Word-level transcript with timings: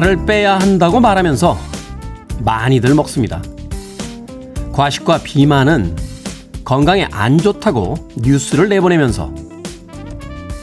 살을 0.00 0.24
빼야 0.24 0.58
한다고 0.58 0.98
말하면서 0.98 1.58
많이들 2.38 2.94
먹습니다. 2.94 3.42
과식과 4.72 5.18
비만은 5.18 5.94
건강에 6.64 7.06
안 7.12 7.36
좋다고 7.36 8.08
뉴스를 8.16 8.70
내보내면서 8.70 9.30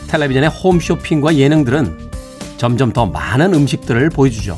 텔레비전의 0.08 0.50
홈쇼핑과 0.50 1.36
예능들은 1.36 2.10
점점 2.58 2.92
더 2.92 3.06
많은 3.06 3.54
음식들을 3.54 4.10
보여주죠. 4.10 4.58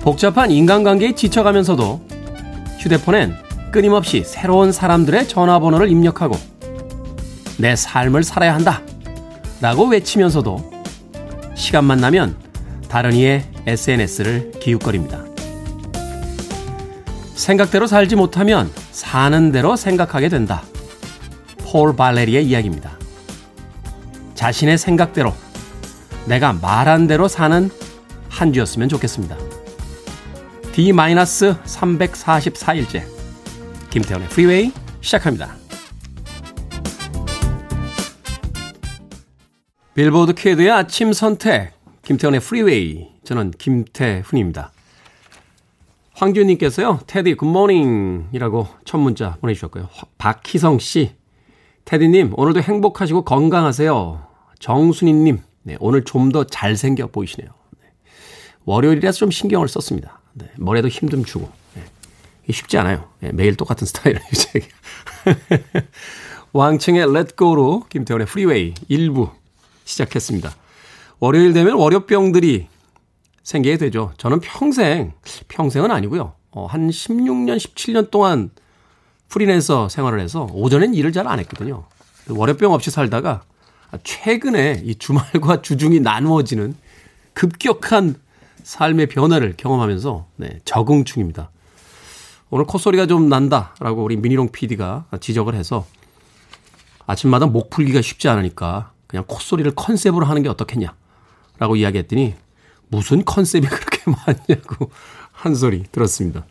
복잡한 0.00 0.50
인간관계에 0.50 1.14
지쳐가면서도 1.14 2.00
휴대폰엔 2.78 3.34
끊임없이 3.72 4.22
새로운 4.24 4.72
사람들의 4.72 5.28
전화번호를 5.28 5.90
입력하고 5.90 6.34
내 7.58 7.76
삶을 7.76 8.22
살아야 8.22 8.54
한다 8.54 8.80
라고 9.60 9.84
외치면서도 9.84 10.72
시간만 11.54 11.98
나면 12.00 12.51
다른 12.92 13.14
이의 13.14 13.42
SNS를 13.66 14.52
기웃거립니다. 14.60 15.24
생각대로 17.34 17.86
살지 17.86 18.16
못하면 18.16 18.70
사는 18.90 19.50
대로 19.50 19.76
생각하게 19.76 20.28
된다. 20.28 20.62
폴 21.56 21.96
발레리의 21.96 22.46
이야기입니다. 22.46 22.98
자신의 24.34 24.76
생각대로 24.76 25.32
내가 26.26 26.52
말한 26.52 27.06
대로 27.06 27.28
사는 27.28 27.70
한 28.28 28.52
주였으면 28.52 28.90
좋겠습니다. 28.90 29.38
D-344일째 30.74 33.04
김태훈의 33.88 34.28
프리웨이 34.28 34.70
시작합니다. 35.00 35.56
빌보드 39.94 40.34
키드의 40.34 40.70
아침 40.70 41.14
선택 41.14 41.81
김태훈의 42.02 42.40
프리웨이 42.40 43.08
저는 43.24 43.52
김태훈입니다. 43.52 44.72
황규님께서요, 46.14 47.00
테디 47.06 47.34
Good 47.34 47.67
morning이라고 47.67 48.68
첫 48.84 48.98
문자 48.98 49.36
보내주셨고요. 49.40 49.88
박희성 50.18 50.78
씨, 50.78 51.14
테디님, 51.84 52.32
오늘도 52.36 52.60
행복하시고 52.60 53.24
건강하세요. 53.24 54.26
정순희님, 54.58 55.40
네, 55.64 55.76
오늘 55.80 56.04
좀 56.04 56.30
더 56.32 56.44
잘생겨 56.44 57.08
보이시네요. 57.08 57.50
네. 57.80 57.88
월요일이라서 58.64 59.18
좀 59.18 59.30
신경을 59.30 59.68
썼습니다. 59.68 60.20
네, 60.34 60.50
머리에도 60.56 60.88
힘 60.88 61.08
좀 61.08 61.24
주고. 61.24 61.50
네. 61.74 61.82
쉽지 62.52 62.78
않아요. 62.78 63.08
네, 63.20 63.32
매일 63.32 63.56
똑같은 63.56 63.86
스타일을 63.86 64.20
유지하기. 64.32 64.68
왕청의 66.52 67.06
Go로 67.36 67.84
김태훈의 67.88 68.26
프리웨이 68.26 68.74
1부 68.90 69.30
시작했습니다. 69.84 70.54
월요일 71.22 71.52
되면 71.52 71.74
월요병들이 71.74 72.66
생기게 73.44 73.78
되죠. 73.78 74.12
저는 74.16 74.40
평생, 74.40 75.12
평생은 75.46 75.92
아니고요. 75.92 76.32
어, 76.50 76.66
한 76.66 76.90
16년, 76.90 77.58
17년 77.58 78.10
동안 78.10 78.50
프리랜서 79.28 79.88
생활을 79.88 80.18
해서 80.18 80.48
오전엔 80.52 80.94
일을 80.94 81.12
잘 81.12 81.28
안 81.28 81.38
했거든요. 81.38 81.84
월요병 82.28 82.72
없이 82.72 82.90
살다가 82.90 83.42
최근에 84.02 84.82
이 84.84 84.96
주말과 84.96 85.62
주중이 85.62 86.00
나누어지는 86.00 86.74
급격한 87.34 88.16
삶의 88.64 89.06
변화를 89.06 89.54
경험하면서 89.56 90.26
네, 90.38 90.58
적응 90.64 91.04
중입니다. 91.04 91.52
오늘 92.50 92.64
콧소리가 92.64 93.06
좀 93.06 93.28
난다라고 93.28 94.02
우리 94.02 94.16
미니롱 94.16 94.48
PD가 94.50 95.06
지적을 95.20 95.54
해서 95.54 95.86
아침마다 97.06 97.46
목 97.46 97.70
풀기가 97.70 98.02
쉽지 98.02 98.28
않으니까 98.28 98.90
그냥 99.06 99.24
콧소리를 99.28 99.70
컨셉으로 99.76 100.26
하는 100.26 100.42
게 100.42 100.48
어떻겠냐 100.48 100.96
라고 101.62 101.76
이야기했더니 101.76 102.34
무슨 102.88 103.24
컨셉이 103.24 103.68
그렇게 103.68 103.98
많냐고 104.10 104.90
한 105.30 105.54
소리 105.54 105.84
들었습니다. 105.92 106.44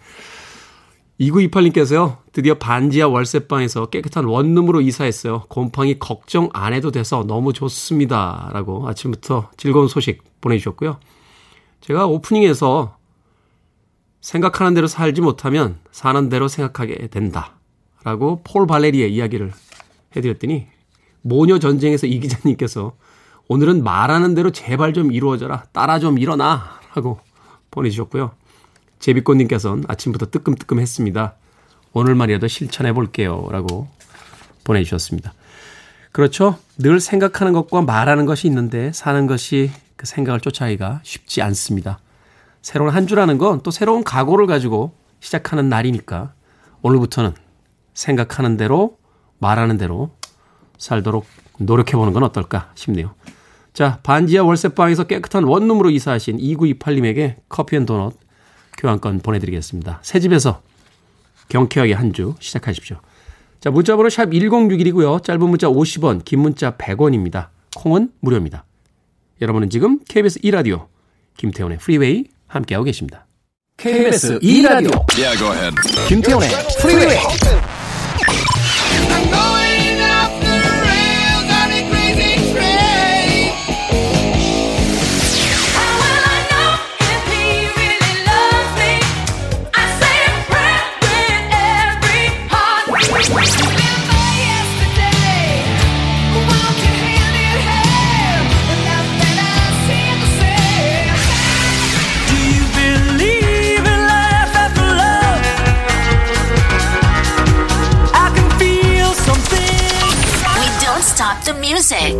2928님께서요, 1.20 2.20
드디어 2.32 2.54
반지하 2.54 3.10
월세방에서 3.10 3.88
깨끗한 3.88 4.24
원룸으로 4.24 4.80
이사했어요. 4.80 5.44
곰팡이 5.50 6.00
걱정 6.00 6.50
안 6.54 6.72
해도 6.72 6.92
돼서 6.92 7.26
너무 7.28 7.52
좋습니다. 7.52 8.50
라고 8.54 8.88
아침부터 8.88 9.50
즐거운 9.58 9.90
소식 9.90 10.24
보내주셨고요. 10.40 10.98
제가 11.82 12.08
오프닝에서 12.08 12.96
생각하는 14.22 14.74
대로 14.74 14.88
살지 14.88 15.20
못하면 15.20 15.78
사는 15.92 16.30
대로 16.30 16.48
생각하게 16.48 17.08
된다. 17.08 17.58
라고 18.06 18.40
폴 18.46 18.66
발레리의 18.66 19.14
이야기를 19.14 19.52
해드렸더니 20.16 20.68
모녀 21.22 21.60
전쟁에서 21.60 22.08
이 22.08 22.22
기자님께서 22.22 22.94
오늘은 23.48 23.84
말하는 23.84 24.34
대로 24.36 24.52
제발 24.52 24.94
좀 24.94 25.12
이루어져라. 25.12 25.66
따라 25.72 26.00
좀 26.00 26.18
일어나. 26.18 26.80
라고 26.96 27.20
보내주셨고요. 27.70 28.32
제비꽃님께서는 29.00 29.86
아침부터 29.88 30.28
뜨끔뜨끔 30.28 30.80
했습니다. 30.80 31.36
오늘말이라도 31.94 32.48
실천해 32.48 32.94
볼게요. 32.94 33.48
라고 33.52 33.88
보내주셨습니다. 34.64 35.34
그렇죠. 36.12 36.58
늘 36.78 37.00
생각하는 37.00 37.54
것과 37.54 37.82
말하는 37.82 38.26
것이 38.26 38.48
있는데 38.48 38.92
사는 38.94 39.28
것이 39.28 39.72
그 39.96 40.06
생각을 40.06 40.40
쫓아가기가 40.40 41.02
쉽지 41.04 41.42
않습니다. 41.42 42.00
새로운 42.62 42.92
한 42.92 43.08
주라는 43.08 43.38
건 43.38 43.62
또 43.64 43.72
새로운 43.72 44.04
각오를 44.04 44.46
가지고 44.46 44.94
시작하는 45.20 45.70
날이니까 45.70 46.34
오늘부터는 46.82 47.34
생각하는 47.94 48.58
대로 48.58 48.98
말하는 49.40 49.78
대로 49.78 50.12
살도록 50.78 51.26
노력해 51.66 51.98
보는 51.98 52.14
건 52.14 52.24
어떨까 52.24 52.72
싶네요. 52.76 53.14
자, 53.74 54.00
반지하 54.04 54.44
월세방에서 54.44 55.06
깨끗한 55.06 55.44
원룸으로 55.46 55.90
이사하신 55.92 56.38
2928님에게 56.38 57.36
커피 57.50 57.76
and 57.78 57.86
도넛 57.86 58.14
교환권 58.78 59.20
보내드리겠습니다. 59.20 60.00
새 60.02 60.20
집에서 60.20 60.62
경쾌하게 61.50 61.94
한 61.94 62.12
주 62.14 62.36
시작하십시오. 62.40 62.98
자, 63.60 63.70
문자번호 63.70 64.10
샵 64.10 64.26
1061이고요. 64.32 65.24
짧은 65.24 65.40
문자 65.50 65.68
50원, 65.68 66.26
긴 66.26 66.40
문자 66.40 66.72
100원입니다. 66.78 67.50
콩은 67.76 68.12
무료입니다. 68.20 68.66
여러분은 69.42 69.70
지금 69.70 70.00
KBS 70.08 70.40
2라디오 70.42 70.88
김태훈의 71.38 71.78
프리웨이 71.78 72.26
함께하고 72.48 72.84
계십니다. 72.86 73.28
KBS 73.78 74.40
2라디오 74.40 75.06
yeah, 75.18 75.76
김태훈의 76.08 76.50
프리웨이 76.82 77.18
the 111.52 111.60
music. 111.60 112.16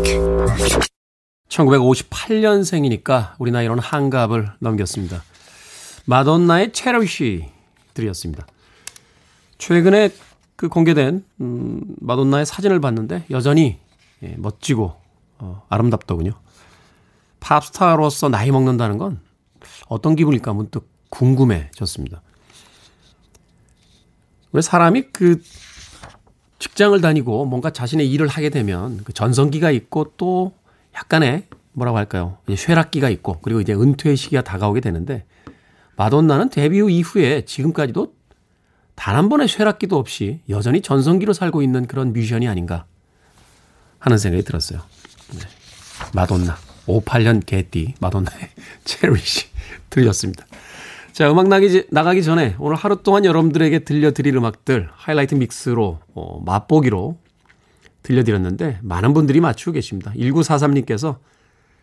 1958년생이니까 1.48 3.34
우리 3.40 3.52
나이로는 3.52 3.82
한갑을 3.82 4.52
넘겼습니다. 4.60 5.24
마돈나의 6.06 6.74
체러시 6.74 7.50
들이었습니다. 7.94 8.46
최근에 9.58 10.10
그 10.56 10.68
공개된 10.70 11.24
음, 11.42 11.82
마돈나의 12.00 12.46
사진을 12.46 12.80
봤는데 12.82 13.26
여전히 13.30 13.80
예, 14.24 14.36
멋지고 14.38 14.96
어, 15.40 15.66
아름답더군요. 15.70 16.34
팝스타로서 17.40 18.30
나이 18.30 18.52
먹는다는 18.52 18.98
건 18.98 19.20
어떤 19.88 20.16
기분일까 20.16 20.54
문득 20.54 20.90
궁금해졌습니다. 21.10 22.22
왜 24.54 24.62
사람이 24.62 25.10
그 25.14 25.42
직장을 26.62 27.00
다니고 27.02 27.46
뭔가 27.46 27.72
자신의 27.72 28.10
일을 28.12 28.28
하게 28.28 28.50
되면 28.50 29.04
그 29.04 29.14
전성기가 29.14 29.72
있고 29.72 30.14
또 30.16 30.54
약간의 30.96 31.48
뭐라고 31.74 31.98
할까요? 31.98 32.38
쇠락기가 32.56 33.10
있고 33.10 33.40
그리고 33.42 33.62
이제 33.62 33.74
은퇴의 33.74 34.16
시기가 34.16 34.44
다가오게 34.44 34.80
되는데 34.82 35.26
마돈나는 35.96 36.50
데뷔 36.50 36.80
후 36.80 36.90
이후에 36.90 37.46
지금까지도 37.46 38.14
단 38.96 39.16
한 39.16 39.30
번의 39.30 39.48
쇠락기도 39.48 39.98
없이 39.98 40.42
여전히 40.50 40.82
전성기로 40.82 41.34
살고 41.34 41.64
있는 41.64 41.88
그런 41.88 42.14
뮤지션이 42.14 42.48
아닌가 42.48 42.86
하는 43.98 44.20
생각이 44.20 44.44
들었어요. 44.44 44.80
네. 45.34 45.40
마돈나. 46.14 46.56
58년 46.86 47.44
개띠 47.46 47.96
마돈나의 48.00 48.50
체리시 48.86 49.48
들렸습니다. 49.90 50.46
자, 51.14 51.30
음악 51.30 51.50
나기, 51.50 51.86
나가기 51.90 52.24
전에 52.24 52.56
오늘 52.58 52.78
하루 52.78 53.04
동안 53.04 53.26
여러분들에게 53.26 53.80
들려드릴 53.80 54.36
음악들 54.38 54.90
하이라이트 54.94 55.36
믹스로 55.36 56.00
어, 56.14 56.42
맛보기로 56.46 57.18
들려드렸는데 58.04 58.80
많은 58.82 59.14
분들이 59.14 59.42
맞추고 59.42 59.74
계십니다. 59.74 60.14
1943님께서 60.16 61.18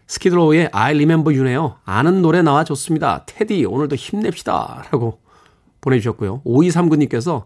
스키드로우의 0.06 0.70
I 0.72 0.94
Remember 0.94 1.36
You네요. 1.36 1.76
아는 1.84 2.22
노래 2.22 2.40
나와 2.40 2.64
좋습니다. 2.64 3.24
테디 3.26 3.66
오늘도 3.66 3.96
힘냅시다. 3.96 4.86
라고 4.90 5.20
보내주셨고요. 5.82 6.42
5239님께서 6.44 7.44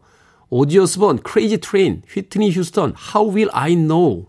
오지 0.50 0.72
오스본 0.72 1.22
Crazy 1.22 1.58
Train 1.58 2.02
휘트니 2.08 2.52
휴스턴 2.52 2.94
How 3.14 3.34
Will 3.34 3.50
I 3.52 3.74
Know 3.74 4.26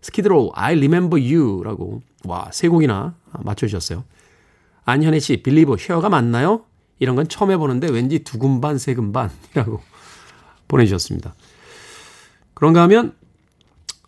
스키드로우 0.00 0.52
I 0.54 0.76
Remember 0.76 1.22
You 1.22 1.62
라고 1.62 2.00
와 2.24 2.48
세 2.50 2.68
곡이나 2.68 3.14
맞춰주셨어요. 3.30 4.04
안현애 4.86 5.18
씨 5.18 5.42
빌리브 5.42 5.76
쉐어가 5.78 6.08
맞나요? 6.08 6.62
이런 6.98 7.16
건 7.16 7.28
처음 7.28 7.50
해보는데 7.50 7.90
왠지 7.90 8.20
두근반 8.20 8.78
세근반이라고 8.78 9.80
보내주셨습니다. 10.68 11.34
그런가 12.54 12.82
하면 12.82 13.14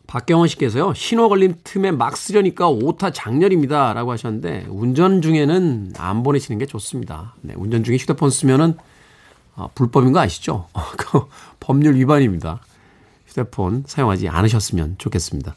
박경원 0.06 0.48
씨께서요, 0.48 0.94
신호 0.94 1.28
걸림 1.28 1.56
틈에 1.64 1.90
막 1.90 2.16
쓰려니까 2.16 2.68
오타 2.68 3.10
장렬입니다. 3.10 3.92
라고 3.92 4.12
하셨는데, 4.12 4.66
운전 4.68 5.20
중에는 5.20 5.94
안 5.98 6.22
보내시는 6.22 6.58
게 6.58 6.66
좋습니다. 6.66 7.34
네, 7.40 7.54
운전 7.56 7.82
중에 7.82 7.96
휴대폰 7.96 8.30
쓰면은, 8.30 8.76
아, 9.56 9.68
불법인 9.74 10.12
거 10.12 10.20
아시죠? 10.20 10.68
그 10.96 11.26
법률 11.58 11.96
위반입니다. 11.96 12.60
휴대폰 13.26 13.82
사용하지 13.86 14.28
않으셨으면 14.28 14.94
좋겠습니다. 14.98 15.56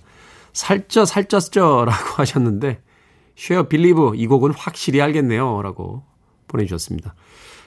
살쪄, 0.54 1.04
살쪘죠? 1.04 1.86
라고 1.86 2.16
하셨는데, 2.16 2.81
쉐어 3.36 3.68
빌리브 3.70 4.14
이 4.16 4.26
곡은 4.26 4.52
확실히 4.54 5.00
알겠네요. 5.02 5.62
라고 5.62 6.04
보내주셨습니다. 6.50 7.16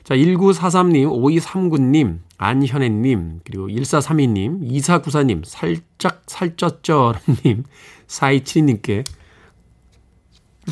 자, 0.04 0.14
1943님, 0.14 1.08
5239님, 1.08 2.18
안현애님, 2.36 3.40
그리고 3.44 3.68
1432님, 3.68 4.68
2494님, 4.70 5.42
살짝 5.44 6.26
살쪘죠님, 6.26 7.64
4272님께 8.08 9.04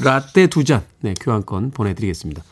라떼 0.03 0.49
두 0.49 0.65
잔, 0.65 0.85
네, 1.01 1.15
교환권 1.19 1.71
보내드리겠습니다. 1.71 2.43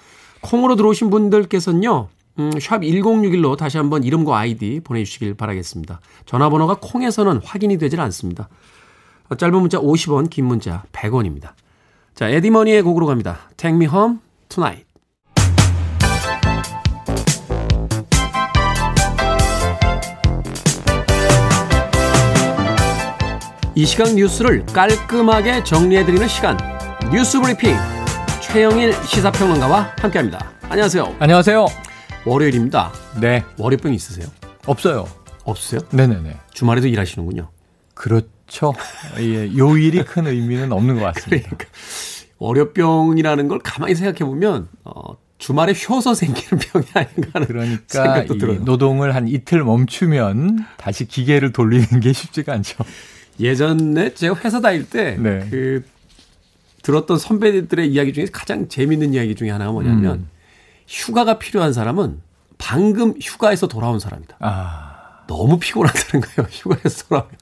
콩으로 0.40 0.76
들어오신 0.76 1.10
분들께서는요, 1.10 2.08
음, 2.38 2.50
샵 2.60 2.80
1061로 2.80 3.56
다시 3.56 3.76
한번 3.76 4.04
이름과 4.04 4.38
아이디 4.38 4.80
보내주시길 4.82 5.34
바라겠습니다. 5.34 6.00
전화번호가 6.26 6.78
콩에서는 6.80 7.40
확인이 7.44 7.78
되질 7.78 8.00
않습니다. 8.00 8.48
짧은 9.36 9.60
문자 9.60 9.78
50원, 9.78 10.30
긴 10.30 10.46
문자 10.46 10.84
100원입니다. 10.92 11.52
자, 12.14 12.28
에디머니의 12.28 12.82
곡으로 12.82 13.06
갑니다. 13.06 13.50
Take 13.56 13.76
me 13.76 13.86
home 13.86 14.18
tonight. 14.48 14.87
이 23.78 23.86
시각 23.86 24.12
뉴스를 24.12 24.66
깔끔하게 24.66 25.62
정리해드리는 25.62 26.26
시간 26.26 26.58
뉴스 27.12 27.40
브리핑 27.40 27.76
최영일 28.42 28.92
시사평론가와 28.92 29.94
함께합니다. 30.00 30.50
안녕하세요. 30.62 31.14
안녕하세요. 31.20 31.64
월요일입니다. 32.26 32.90
네. 33.20 33.44
월요병 33.56 33.94
있으세요? 33.94 34.26
없어요. 34.66 35.06
없으세요? 35.44 35.80
네네네. 35.92 36.36
주말에도 36.52 36.88
일하시는군요. 36.88 37.50
그렇죠. 37.94 38.72
예, 39.20 39.56
요일이 39.56 40.02
큰 40.04 40.26
의미는 40.26 40.72
없는 40.72 40.98
것 40.98 41.14
같습니다. 41.14 41.48
그러니까 41.50 41.66
월요병이라는 42.38 43.46
걸 43.46 43.60
가만히 43.60 43.94
생각해 43.94 44.28
보면 44.28 44.66
어, 44.82 45.16
주말에 45.38 45.72
쉬어서 45.72 46.14
생기는 46.14 46.58
병이 46.58 46.86
아닌가 46.94 47.28
하는 47.32 47.46
그러니까 47.46 47.84
생각도 47.86 48.38
들어요. 48.38 48.58
노동을 48.64 49.14
한 49.14 49.28
이틀 49.28 49.62
멈추면 49.62 50.66
다시 50.78 51.04
기계를 51.06 51.52
돌리는 51.52 52.00
게 52.00 52.12
쉽지가 52.12 52.54
않죠. 52.54 52.74
예전에 53.40 54.14
제가 54.14 54.36
회사 54.44 54.60
다닐 54.60 54.88
때, 54.88 55.16
네. 55.16 55.46
그, 55.50 55.84
들었던 56.82 57.18
선배들의 57.18 57.88
이야기 57.88 58.12
중에 58.12 58.26
가장 58.32 58.68
재밌는 58.68 59.14
이야기 59.14 59.34
중에 59.34 59.50
하나가 59.50 59.72
뭐냐면, 59.72 60.14
음. 60.14 60.28
휴가가 60.86 61.38
필요한 61.38 61.72
사람은 61.72 62.20
방금 62.56 63.14
휴가에서 63.20 63.68
돌아온 63.68 64.00
사람이다. 64.00 64.36
아, 64.40 65.24
너무 65.26 65.58
피곤하다는 65.58 66.26
거예요, 66.26 66.48
휴가에서 66.50 67.04
돌아오면. 67.08 67.32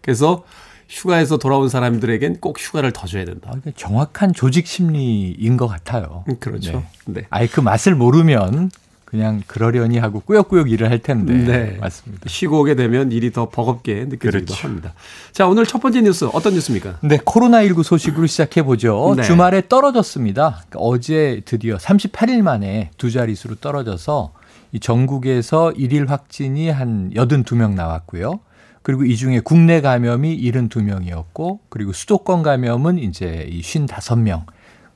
그래서 0.00 0.44
휴가에서 0.88 1.38
돌아온 1.38 1.68
사람들에겐 1.68 2.40
꼭 2.40 2.58
휴가를 2.58 2.92
더 2.92 3.06
줘야 3.06 3.24
된다. 3.24 3.52
이게 3.56 3.72
정확한 3.76 4.32
조직 4.32 4.66
심리인 4.66 5.56
것 5.56 5.66
같아요. 5.66 6.24
음, 6.28 6.36
그렇죠. 6.40 6.84
네. 7.06 7.20
네. 7.20 7.26
아예 7.30 7.46
그 7.46 7.60
맛을 7.60 7.94
모르면 7.94 8.70
그냥 9.04 9.42
그러려니 9.46 9.98
하고 9.98 10.20
꾸역꾸역 10.20 10.70
일을 10.70 10.90
할 10.90 10.98
텐데. 10.98 11.32
네. 11.34 11.78
맞습니다. 11.80 12.24
쉬고 12.28 12.60
오게 12.60 12.74
되면 12.74 13.12
일이 13.12 13.32
더 13.32 13.48
버겁게 13.48 14.06
느껴지기도 14.06 14.46
그렇죠. 14.46 14.68
합니다. 14.68 14.94
자, 15.32 15.46
오늘 15.46 15.66
첫 15.66 15.80
번째 15.80 16.02
뉴스 16.02 16.24
어떤 16.32 16.54
뉴스입니까? 16.54 16.98
네, 17.02 17.18
코로나19 17.18 17.82
소식으로 17.82 18.26
시작해 18.26 18.62
보죠. 18.62 19.14
네. 19.16 19.22
주말에 19.22 19.68
떨어졌습니다. 19.68 20.62
그러니까 20.68 20.78
어제 20.80 21.42
드디어 21.44 21.76
38일 21.76 22.42
만에 22.42 22.90
두 22.98 23.10
자릿수로 23.10 23.56
떨어져서 23.56 24.32
이 24.72 24.80
전국에서 24.80 25.70
일일 25.72 26.06
확진이 26.06 26.68
한 26.70 27.10
82명 27.14 27.74
나왔고요. 27.74 28.40
그리고 28.82 29.04
이 29.04 29.16
중에 29.16 29.40
국내 29.40 29.80
감염이 29.80 30.38
72명이었고, 30.42 31.60
그리고 31.70 31.92
수도권 31.92 32.42
감염은 32.42 32.98
이제 32.98 33.46
이 33.48 33.62
55명. 33.62 34.44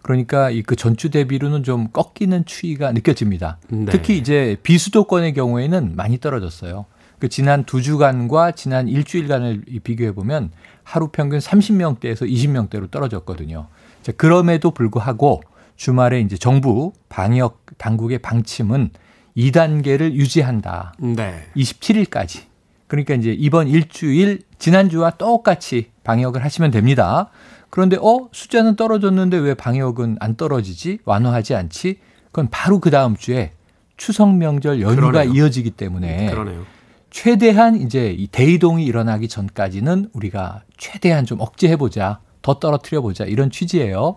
그러니까 0.02 0.50
이 0.50 0.62
그 0.62 0.76
전주 0.76 1.10
대비로는 1.10 1.62
좀 1.64 1.88
꺾이는 1.88 2.44
추이가 2.44 2.92
느껴집니다. 2.92 3.58
네. 3.68 3.86
특히 3.90 4.18
이제 4.18 4.56
비수도권의 4.62 5.34
경우에는 5.34 5.96
많이 5.96 6.18
떨어졌어요. 6.18 6.86
그 7.18 7.28
지난 7.28 7.64
두 7.64 7.82
주간과 7.82 8.52
지난 8.52 8.88
일주일간을 8.88 9.64
비교해 9.82 10.12
보면 10.12 10.50
하루 10.84 11.08
평균 11.08 11.38
30명대에서 11.38 12.30
20명대로 12.30 12.90
떨어졌거든요. 12.90 13.66
자, 14.02 14.12
그럼에도 14.12 14.70
불구하고 14.70 15.42
주말에 15.76 16.20
이제 16.20 16.36
정부 16.36 16.92
방역 17.08 17.64
당국의 17.76 18.18
방침은 18.18 18.90
2단계를 19.36 20.12
유지한다. 20.12 20.94
네. 20.98 21.44
27일까지. 21.56 22.42
그러니까 22.86 23.14
이제 23.14 23.32
이번 23.32 23.68
일주일 23.68 24.40
지난주와 24.58 25.10
똑같이 25.12 25.90
방역을 26.04 26.44
하시면 26.44 26.70
됩니다. 26.70 27.30
그런데 27.70 27.96
어 28.00 28.28
숫자는 28.32 28.76
떨어졌는데 28.76 29.36
왜 29.38 29.54
방역은 29.54 30.16
안 30.20 30.36
떨어지지? 30.36 30.98
완화하지 31.04 31.54
않지? 31.54 31.98
그건 32.26 32.48
바로 32.50 32.78
그 32.80 32.90
다음 32.90 33.16
주에 33.16 33.52
추석 33.96 34.34
명절 34.36 34.80
연휴가 34.80 35.10
그러네요. 35.10 35.32
이어지기 35.34 35.72
때문에 35.72 36.30
그러네요. 36.30 36.64
최대한 37.10 37.76
이제 37.76 38.10
이 38.10 38.26
대이동이 38.26 38.84
일어나기 38.84 39.28
전까지는 39.28 40.10
우리가 40.12 40.62
최대한 40.76 41.24
좀 41.24 41.40
억제해 41.40 41.76
보자. 41.76 42.20
더 42.48 42.58
떨어뜨려 42.58 43.02
보자. 43.02 43.24
이런 43.24 43.50
취지예요. 43.50 44.14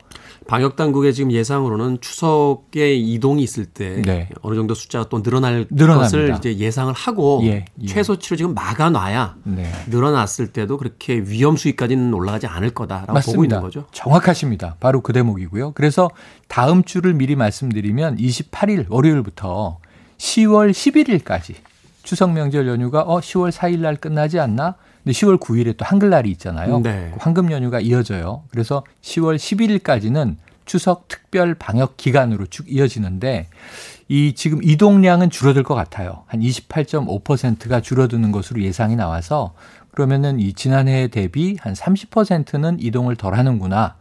방역 0.47 0.77
당국의 0.77 1.13
지금 1.13 1.31
예상으로는 1.33 2.00
추석에 2.00 2.95
이동이 2.95 3.43
있을 3.43 3.65
때 3.65 4.01
네. 4.05 4.29
어느 4.41 4.55
정도 4.55 4.73
숫자가 4.73 5.09
또 5.09 5.21
늘어날 5.21 5.67
늘어납니다. 5.69 6.03
것을 6.03 6.35
이제 6.38 6.57
예상을 6.57 6.93
하고 6.93 7.41
예, 7.43 7.65
예. 7.81 7.85
최소치로 7.85 8.38
지금 8.38 8.53
막아놔야 8.53 9.35
네. 9.43 9.69
늘어났을 9.88 10.47
때도 10.47 10.77
그렇게 10.77 11.15
위험 11.19 11.57
수위까지는 11.57 12.13
올라가지 12.13 12.47
않을 12.47 12.69
거다라고 12.71 13.07
보고 13.07 13.13
맞습니다. 13.13 13.57
있는 13.57 13.61
거죠. 13.67 13.85
정확하십니다. 13.91 14.77
바로 14.79 15.01
그 15.01 15.11
대목이고요. 15.11 15.73
그래서 15.73 16.09
다음 16.47 16.83
주를 16.83 17.13
미리 17.13 17.35
말씀드리면 17.35 18.17
28일 18.17 18.85
월요일부터 18.89 19.79
10월 20.17 20.71
11일까지 20.71 21.55
추석 22.03 22.31
명절 22.31 22.67
연휴가 22.67 23.01
어 23.01 23.19
10월 23.19 23.51
4일 23.51 23.79
날 23.79 23.95
끝나지 23.97 24.39
않나? 24.39 24.75
근데 25.03 25.13
10월 25.13 25.39
9일에 25.39 25.77
또 25.77 25.86
한글날이 25.86 26.29
있잖아요. 26.31 26.79
네. 26.81 27.12
그 27.13 27.17
황금 27.20 27.51
연휴가 27.51 27.79
이어져요. 27.79 28.43
그래서 28.50 28.84
10월 29.01 29.36
11일까지는 29.36 30.36
추석 30.65 31.08
특별 31.08 31.55
방역 31.55 31.98
기간으로 31.98 32.46
쭉 32.46 32.72
이어지는데 32.72 33.48
이 34.08 34.34
지금 34.34 34.63
이동량은 34.63 35.29
줄어들 35.29 35.63
것 35.63 35.74
같아요. 35.74 36.24
한 36.27 36.41
28.5%가 36.41 37.81
줄어드는 37.81 38.31
것으로 38.31 38.62
예상이 38.62 38.96
나와서 38.96 39.53
그러면은 39.91 40.39
이 40.39 40.53
지난해 40.53 41.08
대비 41.08 41.58
한 41.60 41.74
30%는 41.74 42.77
이동을 42.79 43.15
덜 43.15 43.36
하는구나. 43.36 43.96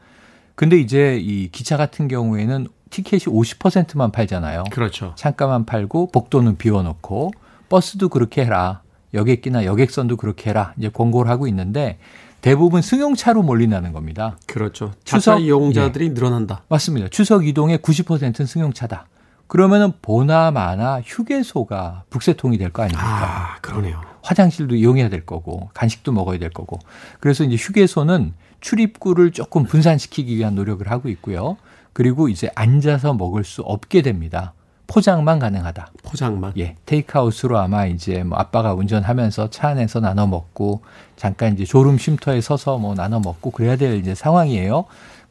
근데 0.55 0.77
이제 0.77 1.17
이 1.17 1.49
기차 1.51 1.77
같은 1.77 2.07
경우에는 2.07 2.67
티켓이 2.91 3.21
50%만 3.21 4.13
팔잖아요. 4.13 4.65
그렇죠. 4.71 5.15
창가만 5.17 5.65
팔고 5.65 6.09
복도는 6.09 6.59
비워놓고 6.59 7.31
버스도 7.69 8.09
그렇게 8.09 8.45
해라. 8.45 8.83
여객기나 9.15 9.65
여객선도 9.65 10.17
그렇게 10.17 10.51
해라. 10.51 10.73
이제 10.79 10.89
권고를 10.89 11.31
하고 11.31 11.47
있는데 11.49 11.99
대부분 12.41 12.81
승용차로 12.81 13.43
몰린다는 13.43 13.93
겁니다. 13.93 14.37
그렇죠. 14.47 14.93
추석- 15.05 15.21
자차 15.35 15.39
이용자들이 15.39 16.11
늘어난다. 16.11 16.63
맞습니다. 16.69 17.09
추석 17.09 17.47
이동의 17.47 17.79
90%는 17.79 18.47
승용차다. 18.47 19.07
그러면은 19.47 19.93
보나 20.01 20.51
마나 20.53 21.01
휴게소가 21.05 22.05
북새통이 22.09 22.57
될 22.57 22.71
거 22.71 22.83
아닙니까? 22.85 23.05
아, 23.05 23.57
그러네요. 23.61 24.01
화장실도 24.23 24.77
이용해야 24.77 25.09
될 25.09 25.27
거고 25.27 25.71
간식도 25.75 26.13
먹어야 26.13 26.39
될 26.39 26.51
거고. 26.51 26.79
그래서 27.19 27.43
이제 27.45 27.57
휴게소는 27.57 28.33
출입구를 28.61 29.33
조금 29.33 29.65
분산시키기 29.65 30.37
위한 30.37 30.55
노력을 30.55 30.89
하고 30.91 31.09
있고요. 31.09 31.57
그리고 31.93 32.29
이제 32.29 32.49
앉아서 32.55 33.15
먹을 33.15 33.43
수 33.43 33.63
없게 33.63 34.03
됩니다. 34.03 34.53
포장만 34.91 35.39
가능하다. 35.39 35.93
포장만. 36.03 36.53
예, 36.59 36.75
테이크아웃으로 36.85 37.59
아마 37.59 37.87
이제 37.87 38.25
뭐 38.25 38.39
아빠가 38.39 38.75
운전하면서 38.75 39.51
차 39.51 39.69
안에서 39.69 40.01
나눠 40.01 40.27
먹고 40.27 40.83
잠깐 41.17 41.55
이제 41.55 41.65
졸음 41.65 41.97
쉼터에 41.97 42.41
서서 42.41 42.79
뭐 42.79 42.95
나눠 42.97 43.21
먹고 43.21 43.53
그래야 43.53 43.77
될 43.77 43.99
이제 43.99 44.15
상황이에요. 44.17 44.87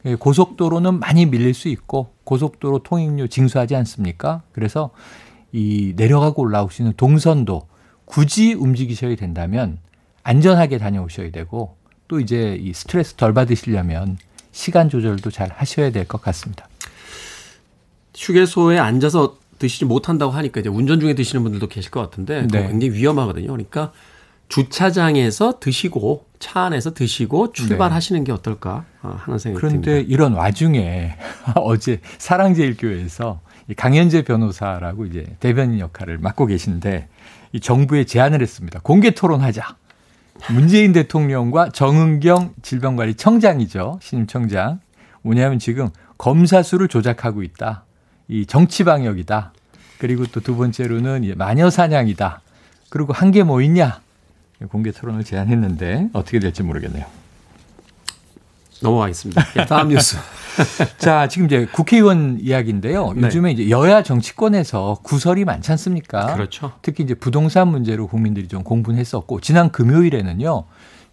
예, 0.06 0.14
고속도로는 0.14 0.98
많이 0.98 1.26
밀릴 1.26 1.52
수 1.52 1.68
있고 1.68 2.08
고속도로 2.24 2.78
통행료 2.84 3.26
징수하지 3.26 3.76
않습니까? 3.76 4.42
그래서 4.52 4.90
이 5.52 5.92
내려가고 5.94 6.40
올라오시는 6.42 6.94
동선도 6.96 7.68
굳이 8.06 8.54
움직이셔야 8.54 9.14
된다면 9.16 9.78
안전하게 10.22 10.78
다녀오셔야 10.78 11.30
되고 11.32 11.76
또 12.08 12.18
이제 12.18 12.56
이 12.58 12.72
스트레스 12.72 13.14
덜 13.14 13.34
받으시려면 13.34 14.16
시간 14.52 14.88
조절도 14.88 15.30
잘 15.30 15.50
하셔야 15.54 15.90
될 15.90 16.06
것 16.06 16.22
같습니다. 16.22 16.66
휴게소에 18.16 18.78
앉아서 18.78 19.36
드시지 19.60 19.84
못한다고 19.84 20.32
하니까 20.32 20.60
이제 20.60 20.68
운전 20.68 20.98
중에 20.98 21.14
드시는 21.14 21.44
분들도 21.44 21.68
계실 21.68 21.92
것 21.92 22.00
같은데 22.00 22.46
네. 22.50 22.66
굉장히 22.66 22.94
위험하거든요. 22.94 23.46
그러니까 23.46 23.92
주차장에서 24.48 25.60
드시고 25.60 26.24
차 26.40 26.62
안에서 26.62 26.92
드시고 26.92 27.52
출발하시는 27.52 28.22
네. 28.22 28.24
게 28.24 28.32
어떨까 28.32 28.84
하는 29.00 29.38
생각이 29.38 29.60
그런데 29.60 29.92
듭니다. 29.92 30.12
이런 30.12 30.32
와중에 30.32 31.14
어제 31.54 32.00
사랑제일교회에서 32.18 33.40
강현재 33.76 34.22
변호사라고 34.24 35.06
이제 35.06 35.26
대변인 35.38 35.78
역할을 35.78 36.18
맡고 36.18 36.46
계신데 36.46 37.08
이 37.52 37.60
정부에 37.60 38.04
제안을 38.04 38.42
했습니다. 38.42 38.80
공개 38.82 39.12
토론하자. 39.12 39.76
문재인 40.50 40.92
대통령과 40.92 41.68
정은경 41.68 42.54
질병관리청장이죠. 42.62 44.00
신임 44.02 44.26
청장. 44.26 44.80
뭐냐면 45.22 45.58
지금 45.58 45.90
검사 46.16 46.62
수를 46.62 46.88
조작하고 46.88 47.42
있다. 47.42 47.84
이 48.30 48.46
정치 48.46 48.84
방역이다. 48.84 49.52
그리고 49.98 50.24
또 50.26 50.40
두 50.40 50.56
번째로는 50.56 51.34
마녀 51.36 51.68
사냥이다. 51.68 52.40
그리고 52.88 53.12
한 53.12 53.30
게 53.32 53.42
뭐 53.42 53.60
있냐? 53.62 54.00
공개 54.68 54.90
토론을 54.92 55.24
제안했는데 55.24 56.10
어떻게 56.12 56.38
될지 56.38 56.62
모르겠네요. 56.62 57.04
넘어가겠습니다. 58.82 59.42
예, 59.58 59.64
다음 59.66 59.88
뉴스. 59.90 60.16
자, 60.98 61.28
지금 61.28 61.46
이제 61.46 61.66
국회의원 61.70 62.38
이야기인데요. 62.40 63.12
네. 63.14 63.22
요즘에 63.26 63.52
이제 63.52 63.68
여야 63.70 64.02
정치권에서 64.02 65.00
구설이 65.02 65.44
많지 65.44 65.70
않습니까? 65.72 66.34
그렇죠. 66.34 66.72
특히 66.82 67.04
이제 67.04 67.14
부동산 67.14 67.68
문제로 67.68 68.06
국민들이 68.06 68.48
좀 68.48 68.62
공분했었고 68.62 69.40
지난 69.40 69.70
금요일에는요. 69.70 70.64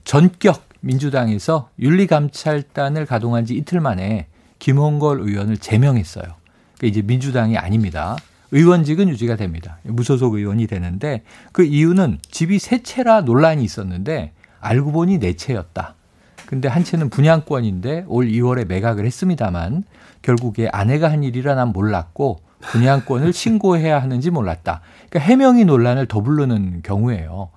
전격 0.06 0.64
민주당에서 0.80 1.70
윤리감찰단을 1.80 3.06
가동한 3.06 3.46
지 3.46 3.56
이틀 3.56 3.82
만에 3.82 4.28
김홍걸 4.60 5.20
의원을 5.22 5.58
제명했어요. 5.58 6.26
그러니까 6.78 6.88
이제 6.88 7.02
민주당이 7.02 7.58
아닙니다. 7.58 8.18
의원직은 8.52 9.10
유지가 9.10 9.36
됩니다. 9.36 9.78
무소속 9.84 10.36
의원이 10.36 10.68
되는데 10.68 11.24
그 11.52 11.64
이유는 11.64 12.20
집이 12.32 12.60
세 12.60 12.82
채라 12.82 13.22
논란이 13.22 13.64
있었는데 13.64 14.32
알고 14.62 14.92
보니 14.92 15.20
네 15.20 15.34
채였다. 15.34 15.96
근데 16.46 16.70
한 16.70 16.84
채는 16.86 17.10
분양권인데 17.10 18.06
올 18.08 18.28
2월에 18.28 18.66
매각을 18.68 19.06
했습니다만 19.06 19.84
결국에 20.22 20.70
아내가 20.72 21.12
한 21.12 21.24
일이라 21.24 21.56
난 21.56 21.70
몰랐고 21.74 22.40
분양권을 22.62 23.34
신고해야 23.34 24.02
하는지 24.02 24.30
몰랐다. 24.30 24.80
그러니까 25.10 25.20
해명이 25.30 25.66
논란을 25.66 26.06
더 26.06 26.22
부르는 26.22 26.82
경우예요. 26.84 27.50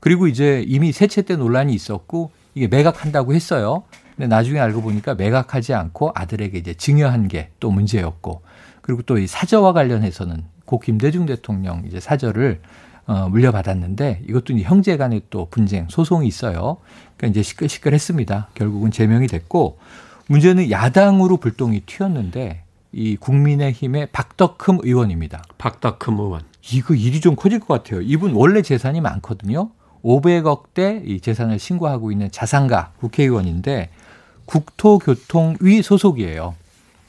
그리고 0.00 0.28
이제 0.28 0.64
이미 0.66 0.92
세 0.92 1.06
채 1.08 1.22
때 1.22 1.36
논란이 1.36 1.74
있었고 1.74 2.30
이게 2.54 2.68
매각한다고 2.68 3.34
했어요. 3.34 3.82
근데 4.16 4.28
나중에 4.28 4.58
알고 4.60 4.80
보니까 4.80 5.14
매각하지 5.14 5.74
않고 5.74 6.12
아들에게 6.14 6.56
이제 6.56 6.72
증여한 6.74 7.28
게 7.28 7.50
또 7.60 7.70
문제였고 7.70 8.40
그리고 8.88 9.02
또 9.02 9.18
이 9.18 9.26
사저와 9.26 9.74
관련해서는 9.74 10.44
고 10.64 10.80
김대중 10.80 11.26
대통령 11.26 11.82
이제 11.86 12.00
사저를 12.00 12.62
어, 13.06 13.28
물려받았는데 13.28 14.22
이것도 14.26 14.54
이제 14.54 14.62
형제 14.62 14.96
간의 14.96 15.22
또 15.28 15.46
분쟁, 15.50 15.88
소송이 15.90 16.26
있어요. 16.26 16.78
그러니까 17.18 17.26
이제 17.38 17.42
시끌시끌했습니다. 17.42 18.48
결국은 18.54 18.90
제명이 18.90 19.26
됐고 19.26 19.78
문제는 20.28 20.70
야당으로 20.70 21.36
불똥이 21.36 21.80
튀었는데 21.80 22.62
이 22.92 23.16
국민의힘의 23.16 24.08
박덕흠 24.12 24.78
의원입니다. 24.82 25.42
박덕흠 25.58 26.18
의원. 26.18 26.42
이거 26.72 26.94
일이 26.94 27.20
좀 27.20 27.36
커질 27.36 27.60
것 27.60 27.66
같아요. 27.68 28.00
이분 28.00 28.32
원래 28.32 28.62
재산이 28.62 29.02
많거든요. 29.02 29.68
500억 30.02 30.72
대 30.72 31.02
이 31.04 31.20
재산을 31.20 31.58
신고하고 31.58 32.10
있는 32.10 32.30
자산가 32.30 32.92
국회의원인데 33.00 33.90
국토교통위 34.46 35.82
소속이에요. 35.82 36.54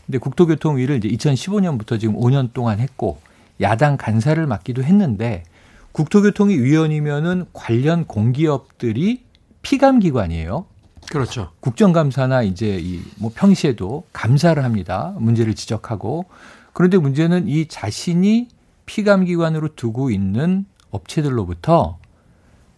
근데 0.10 0.18
국토교통위를 0.18 0.98
이제 0.98 1.08
2015년부터 1.08 2.00
지금 2.00 2.16
5년 2.16 2.52
동안 2.52 2.80
했고 2.80 3.20
야당 3.62 3.96
간사를 3.96 4.44
맡기도 4.48 4.84
했는데 4.84 5.44
국토교통위 5.92 6.58
위원이면은 6.58 7.46
관련 7.54 8.06
공기업들이 8.06 9.24
피감 9.62 10.00
기관이에요. 10.00 10.66
그렇죠. 11.12 11.52
국정감사나 11.60 12.42
이제 12.42 12.80
이 12.82 13.02
뭐 13.20 13.32
평시에도 13.36 14.06
감사를 14.12 14.64
합니다. 14.64 15.14
문제를 15.20 15.54
지적하고 15.54 16.26
그런데 16.74 16.98
문제는 16.98 17.48
이 17.48 17.68
자신이 17.68 18.48
피감 18.88 19.26
기관으로 19.26 19.76
두고 19.76 20.10
있는 20.10 20.66
업체들로부터 20.90 22.00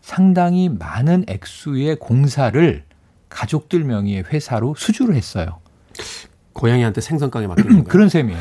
상당히 0.01 0.67
많은 0.67 1.23
액수의 1.29 1.95
공사를 1.95 2.83
가족들 3.29 3.85
명의의 3.85 4.23
회사로 4.23 4.75
수주를 4.75 5.15
했어요. 5.15 5.59
고양이한테 6.53 7.01
생선가게 7.01 7.47
맡기는 7.47 7.83
그런 7.85 8.09
셈이에요. 8.09 8.39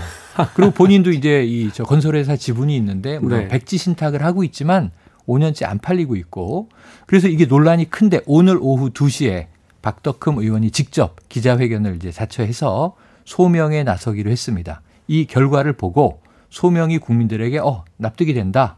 그리고 0.54 0.72
본인도 0.72 1.10
이제 1.12 1.44
이 1.44 1.70
저 1.72 1.84
건설회사 1.84 2.36
지분이 2.36 2.74
있는데 2.76 3.18
뭐 3.18 3.30
네. 3.30 3.48
백지 3.48 3.78
신탁을 3.78 4.24
하고 4.24 4.42
있지만 4.44 4.90
5년째 5.26 5.66
안 5.68 5.78
팔리고 5.78 6.16
있고 6.16 6.68
그래서 7.06 7.28
이게 7.28 7.44
논란이 7.46 7.90
큰데 7.90 8.20
오늘 8.26 8.58
오후 8.60 8.90
2시에 8.90 9.46
박덕흠 9.82 10.38
의원이 10.38 10.70
직접 10.72 11.16
기자회견을 11.28 11.96
이제 11.96 12.10
자처해서 12.10 12.96
소명에 13.24 13.84
나서기로 13.84 14.30
했습니다. 14.30 14.82
이 15.06 15.26
결과를 15.26 15.74
보고 15.74 16.20
소명이 16.50 16.98
국민들에게 16.98 17.58
어 17.58 17.84
납득이 17.96 18.34
된다. 18.34 18.76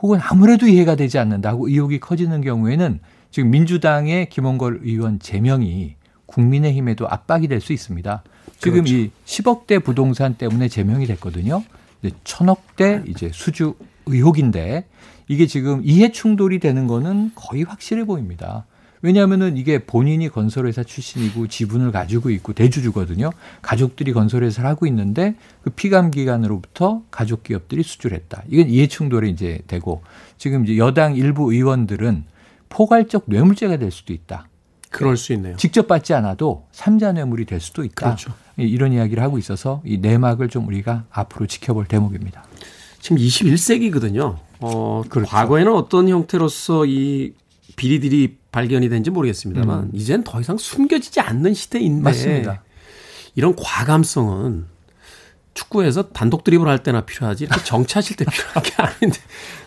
혹은 0.00 0.18
아무래도 0.22 0.66
이해가 0.66 0.96
되지 0.96 1.18
않는다 1.18 1.54
고 1.54 1.68
의혹이 1.68 2.00
커지는 2.00 2.40
경우에는 2.40 3.00
지금 3.30 3.50
민주당의 3.50 4.28
김원걸 4.28 4.80
의원 4.82 5.18
제명이 5.18 5.96
국민의힘에도 6.26 7.06
압박이 7.08 7.48
될 7.48 7.60
수 7.60 7.72
있습니다. 7.72 8.22
지금 8.64 8.84
그렇죠. 8.84 8.94
이 8.94 9.10
10억대 9.26 9.84
부동산 9.84 10.34
때문에 10.34 10.68
제명이 10.68 11.06
됐거든요. 11.06 11.62
근데 12.00 12.16
천억대 12.24 13.04
이제 13.06 13.30
수주 13.32 13.74
의혹인데 14.06 14.86
이게 15.28 15.46
지금 15.46 15.80
이해 15.84 16.12
충돌이 16.12 16.58
되는 16.58 16.86
거는 16.86 17.32
거의 17.34 17.62
확실해 17.62 18.04
보입니다. 18.04 18.66
왜냐하면은 19.02 19.58
이게 19.58 19.84
본인이 19.84 20.30
건설회사 20.30 20.82
출신이고 20.82 21.48
지분을 21.48 21.92
가지고 21.92 22.30
있고 22.30 22.54
대주주거든요. 22.54 23.32
가족들이 23.60 24.14
건설회사를 24.14 24.68
하고 24.68 24.86
있는데 24.86 25.34
그 25.62 25.68
피감 25.68 26.10
기관으로부터 26.10 27.02
가족 27.10 27.42
기업들이 27.42 27.82
수주를 27.82 28.16
했다. 28.16 28.42
이건 28.48 28.70
이해 28.70 28.86
충돌이 28.86 29.28
이제 29.28 29.60
되고 29.66 30.02
지금 30.38 30.64
이제 30.64 30.78
여당 30.78 31.16
일부 31.16 31.52
의원들은 31.52 32.24
포괄적 32.70 33.24
뇌물죄가 33.26 33.76
될 33.76 33.90
수도 33.90 34.14
있다. 34.14 34.48
그럴 34.98 35.16
수 35.16 35.32
있네요. 35.34 35.56
직접 35.56 35.86
받지 35.86 36.14
않아도 36.14 36.66
삼자 36.72 37.12
뇌물이 37.12 37.44
될 37.46 37.60
수도 37.60 37.84
있다. 37.84 38.06
그렇죠. 38.06 38.32
이런 38.56 38.92
이야기를 38.92 39.22
하고 39.22 39.38
있어서 39.38 39.82
이 39.84 39.98
내막을 39.98 40.48
좀 40.48 40.66
우리가 40.68 41.04
앞으로 41.10 41.46
지켜볼 41.46 41.86
대목입니다. 41.86 42.44
지금 43.00 43.18
21세기거든요. 43.18 44.36
어, 44.60 45.02
그렇죠. 45.08 45.30
과거에는 45.30 45.72
어떤 45.72 46.08
형태로서 46.08 46.86
이 46.86 47.34
비리들이 47.76 48.38
발견이 48.52 48.88
된지 48.88 49.10
모르겠습니다만 49.10 49.78
음. 49.78 49.90
이젠 49.92 50.22
더 50.22 50.40
이상 50.40 50.56
숨겨지지 50.56 51.20
않는 51.20 51.54
시대인데 51.54 52.02
맞습니다. 52.02 52.62
이런 53.34 53.56
과감성은 53.56 54.66
축구에서 55.54 56.10
단독 56.10 56.44
드리블 56.44 56.68
할 56.68 56.82
때나 56.82 57.02
필요하지 57.02 57.44
이렇게 57.44 57.62
정치하실 57.64 58.16
때 58.16 58.24
필요한 58.24 58.62
게 58.62 58.72
아닌데 58.76 59.18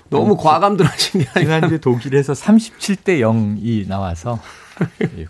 너무 0.09 0.33
어, 0.33 0.37
과감들 0.37 0.85
하신 0.85 1.21
게 1.21 1.27
아니라 1.33 1.55
지난주 1.57 1.81
독일에서 1.81 2.33
37대 2.33 3.19
0이 3.19 3.87
나와서 3.87 4.39
예, 4.41 4.66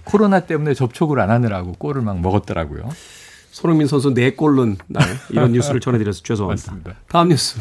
코로나 0.04 0.42
때문에 0.42 0.74
접촉을 0.74 1.20
안 1.20 1.30
하느라고 1.30 1.74
골을 1.74 2.02
막 2.02 2.20
먹었더라고요. 2.22 2.90
손흥민 3.52 3.88
선수 3.88 4.12
네골 4.12 4.76
날 4.88 5.04
이런 5.32 5.52
뉴스를 5.52 5.80
전해드려서 5.80 6.22
죄송합니다. 6.22 6.72
맞습니다. 6.72 6.96
다음 7.08 7.30
뉴스. 7.30 7.60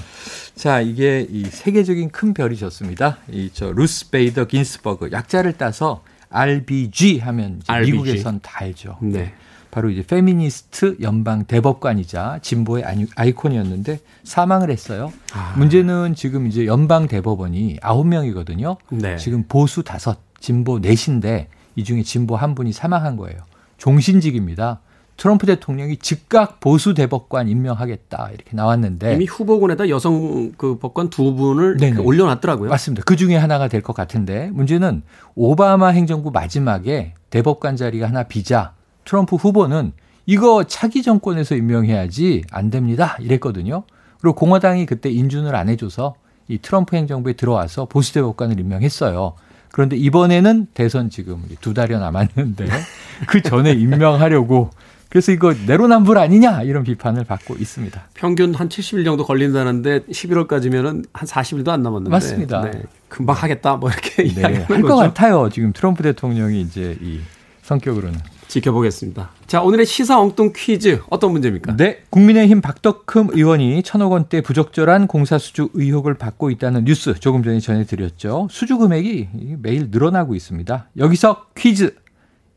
자, 0.55 0.81
이게 0.81 1.27
이 1.31 1.45
세계적인 1.45 2.11
큰 2.11 2.35
별이셨습니다. 2.35 3.19
이 3.31 3.51
저 3.55 3.73
루스 3.73 4.11
베이더 4.11 4.47
긴스버그 4.47 5.11
약자를 5.13 5.55
따서 5.55 6.03
RBG 6.29 7.19
하면 7.21 7.63
RBG. 7.67 7.93
미국에선 7.93 8.41
다 8.43 8.59
알죠. 8.61 8.99
네. 9.01 9.33
바로 9.71 9.91
이제 9.91 10.03
페미니스트 10.03 10.99
연방 11.03 11.45
대법관이자 11.45 12.41
진보의 12.43 12.85
아이콘이었는데 13.15 14.01
사망을 14.25 14.71
했어요. 14.71 15.13
아. 15.33 15.55
문제는 15.57 16.15
지금 16.15 16.47
이제 16.47 16.67
연방 16.67 17.09
대법원이 17.09 17.79
9명이거든요. 17.81 18.77
네. 18.91 19.17
지금 19.17 19.45
보수 19.49 19.81
5, 19.81 20.15
진보 20.41 20.81
4인데 20.81 21.47
이 21.77 21.85
중에 21.85 22.03
진보 22.03 22.35
한 22.37 22.55
분이 22.55 22.73
사망한 22.73 23.17
거예요. 23.17 23.39
종신직입니다. 23.79 24.81
트럼프 25.17 25.47
대통령이 25.47 25.97
즉각 25.97 26.61
보수 26.61 26.93
대법관 26.93 27.49
임명하겠다 27.49 28.31
이렇게 28.35 28.51
나왔는데 28.55 29.15
이미 29.15 29.25
후보군에다 29.25 29.89
여성 29.89 30.53
그 30.59 30.79
법관 30.79 31.09
두 31.09 31.35
분을 31.35 31.79
그 31.79 32.03
올려놨더라고요. 32.03 32.69
맞습니다. 32.69 33.03
그 33.07 33.17
중에 33.17 33.37
하나가 33.37 33.69
될 33.69 33.81
것 33.81 33.95
같은데 33.95 34.51
문제는 34.53 35.03
오바마 35.35 35.89
행정부 35.89 36.31
마지막에 36.33 37.15
대법관 37.31 37.77
자리가 37.77 38.09
하나 38.09 38.25
비자 38.25 38.73
트럼프 39.07 39.37
후보는 39.37 39.93
이거 40.27 40.65
차기 40.65 41.03
정권에서 41.03 41.55
임명해야지 41.55 42.43
안 42.51 42.69
됩니다 42.71 43.17
이랬거든요. 43.21 43.85
그리고 44.21 44.35
공화당이 44.35 44.85
그때 44.85 45.09
인준을 45.11 45.55
안 45.55 45.69
해줘서 45.71 46.17
이 46.49 46.59
트럼프 46.59 46.95
행정부에 46.97 47.35
들어와서 47.35 47.87
보수 47.87 48.13
대법관을 48.13 48.61
임명했어요. 48.61 49.33
그런데 49.77 49.95
이번에는 49.95 50.69
대선 50.73 51.11
지금 51.11 51.43
두 51.61 51.75
달여 51.75 51.99
남았는데 51.99 52.67
그 53.29 53.43
전에 53.43 53.73
임명하려고 53.73 54.71
그래서 55.11 55.33
이거 55.33 55.53
내로남불 55.67 56.17
아니냐 56.17 56.63
이런 56.63 56.83
비판을 56.83 57.25
받고 57.25 57.57
있습니다. 57.57 58.09
평균 58.15 58.55
한 58.55 58.71
70일 58.71 59.05
정도 59.05 59.27
걸린다는데 59.27 60.05
11월까지면은 60.07 61.05
한 61.13 61.29
40일도 61.29 61.69
안 61.69 61.83
남았는데 61.83 62.11
맞습니다. 62.11 62.63
네, 62.63 62.85
금방 63.09 63.37
하겠다 63.37 63.77
뭐 63.77 63.91
이렇게 63.91 64.23
네, 64.23 64.41
이야기하는 64.41 64.81
것 64.81 64.97
같아요. 64.97 65.51
지금 65.51 65.75
트럼프 65.75 66.03
대통령이 66.03 66.59
이제 66.63 66.97
이 67.03 67.21
성격으로는 67.61 68.19
지켜보겠습니다. 68.49 69.31
자, 69.47 69.63
오늘의 69.63 69.87
시사 69.87 70.21
엉뚱 70.21 70.53
퀴즈 70.55 71.01
어떤 71.11 71.33
문제입니까? 71.33 71.77
네, 71.77 72.03
국민의힘 72.11 72.61
박덕흠 72.61 73.29
의원이 73.33 73.83
천억 73.83 74.13
원대 74.13 74.41
부적절한 74.41 75.07
공사 75.07 75.39
수주 75.39 75.71
의혹을 75.75 76.15
받고 76.15 76.51
있다는 76.51 76.85
뉴스 76.85 77.15
조금 77.15 77.43
전에 77.43 77.61
전해드렸죠. 77.61 78.49
수주 78.51 78.79
금액이 78.79 79.29
매일 79.59 79.89
늘어나고 79.91 80.35
있습니다. 80.35 80.91
여기서 80.97 81.47
퀴즈. 81.57 81.95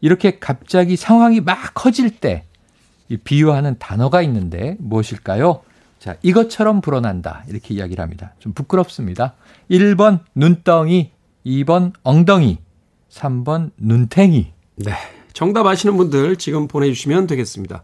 이렇게 0.01 0.39
갑자기 0.39 0.96
상황이 0.96 1.41
막 1.41 1.74
커질 1.74 2.10
때 2.10 2.46
비유하는 3.24 3.75
단어가 3.79 4.22
있는데 4.22 4.77
무엇일까요? 4.79 5.62
자, 6.00 6.15
이것처럼 6.22 6.79
불어난다. 6.79 7.43
이렇게 7.50 7.74
이야기를 7.74 8.01
합니다. 8.01 8.34
좀 8.39 8.53
부끄럽습니다. 8.53 9.34
1번 9.69 10.19
눈덩이, 10.34 11.12
2번 11.46 11.91
엉덩이, 12.03 12.60
3번 13.12 13.72
눈탱이. 13.77 14.53
네. 14.77 14.93
정답 15.39 15.67
아시는 15.67 15.96
분들 15.96 16.36
지금 16.36 16.67
보내주시면 16.67 17.25
되겠습니다. 17.25 17.81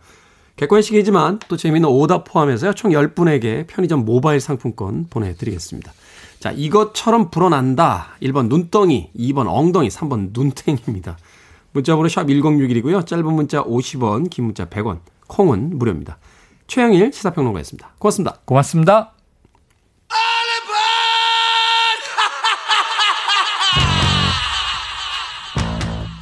객관식이지만 0.58 1.40
또 1.48 1.56
재미있는 1.56 1.88
오답 1.90 2.26
포함해서요. 2.26 2.74
총 2.74 2.92
10분에게 2.92 3.66
편의점 3.66 4.04
모바일 4.04 4.42
상품권 4.42 5.08
보내드리겠습니다. 5.10 5.94
자, 6.42 6.52
이것처럼 6.52 7.32
불어난다. 7.32 8.18
1번 8.22 8.50
눈덩이, 8.50 9.10
2번 9.18 9.46
엉덩이, 9.48 9.88
3번 9.88 10.32
눈탱입니다. 10.34 11.18
문자번호 11.72 12.10
샵 12.10 12.26
1061이고요. 12.26 13.08
짧은 13.08 13.26
문자 13.26 13.64
50원, 13.64 14.30
긴 14.30 14.44
문자 14.44 14.66
100원, 14.66 15.00
콩은 15.28 15.80
무료입니다. 15.80 16.18
최영일 16.68 17.14
시사평론가였습니다. 17.14 17.94
고맙습니다. 18.00 18.40
고맙습니다. 18.44 19.15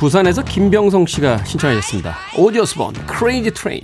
부산에서 0.03 0.43
김병성 0.43 1.05
씨가 1.05 1.45
신청하셨습니다. 1.45 2.13
오지 2.37 2.54
오스본 2.54 2.93
Crazy 3.05 3.51
Train. 3.51 3.79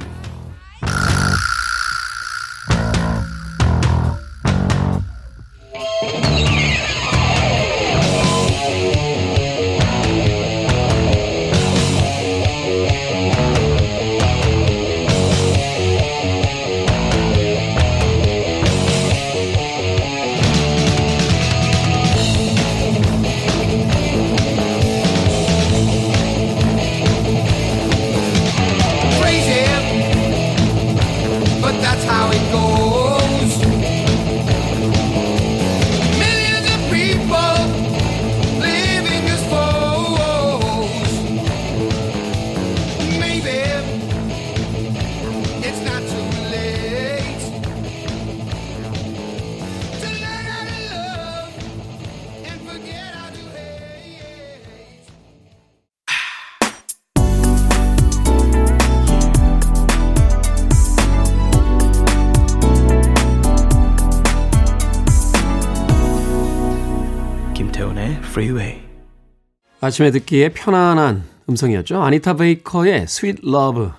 아침에 69.90 70.12
듣기에 70.12 70.50
편안한 70.50 71.24
음성이었죠. 71.50 72.00
아니타 72.02 72.36
베이커의 72.36 73.02
Sweet 73.04 73.42
Love 73.44 73.90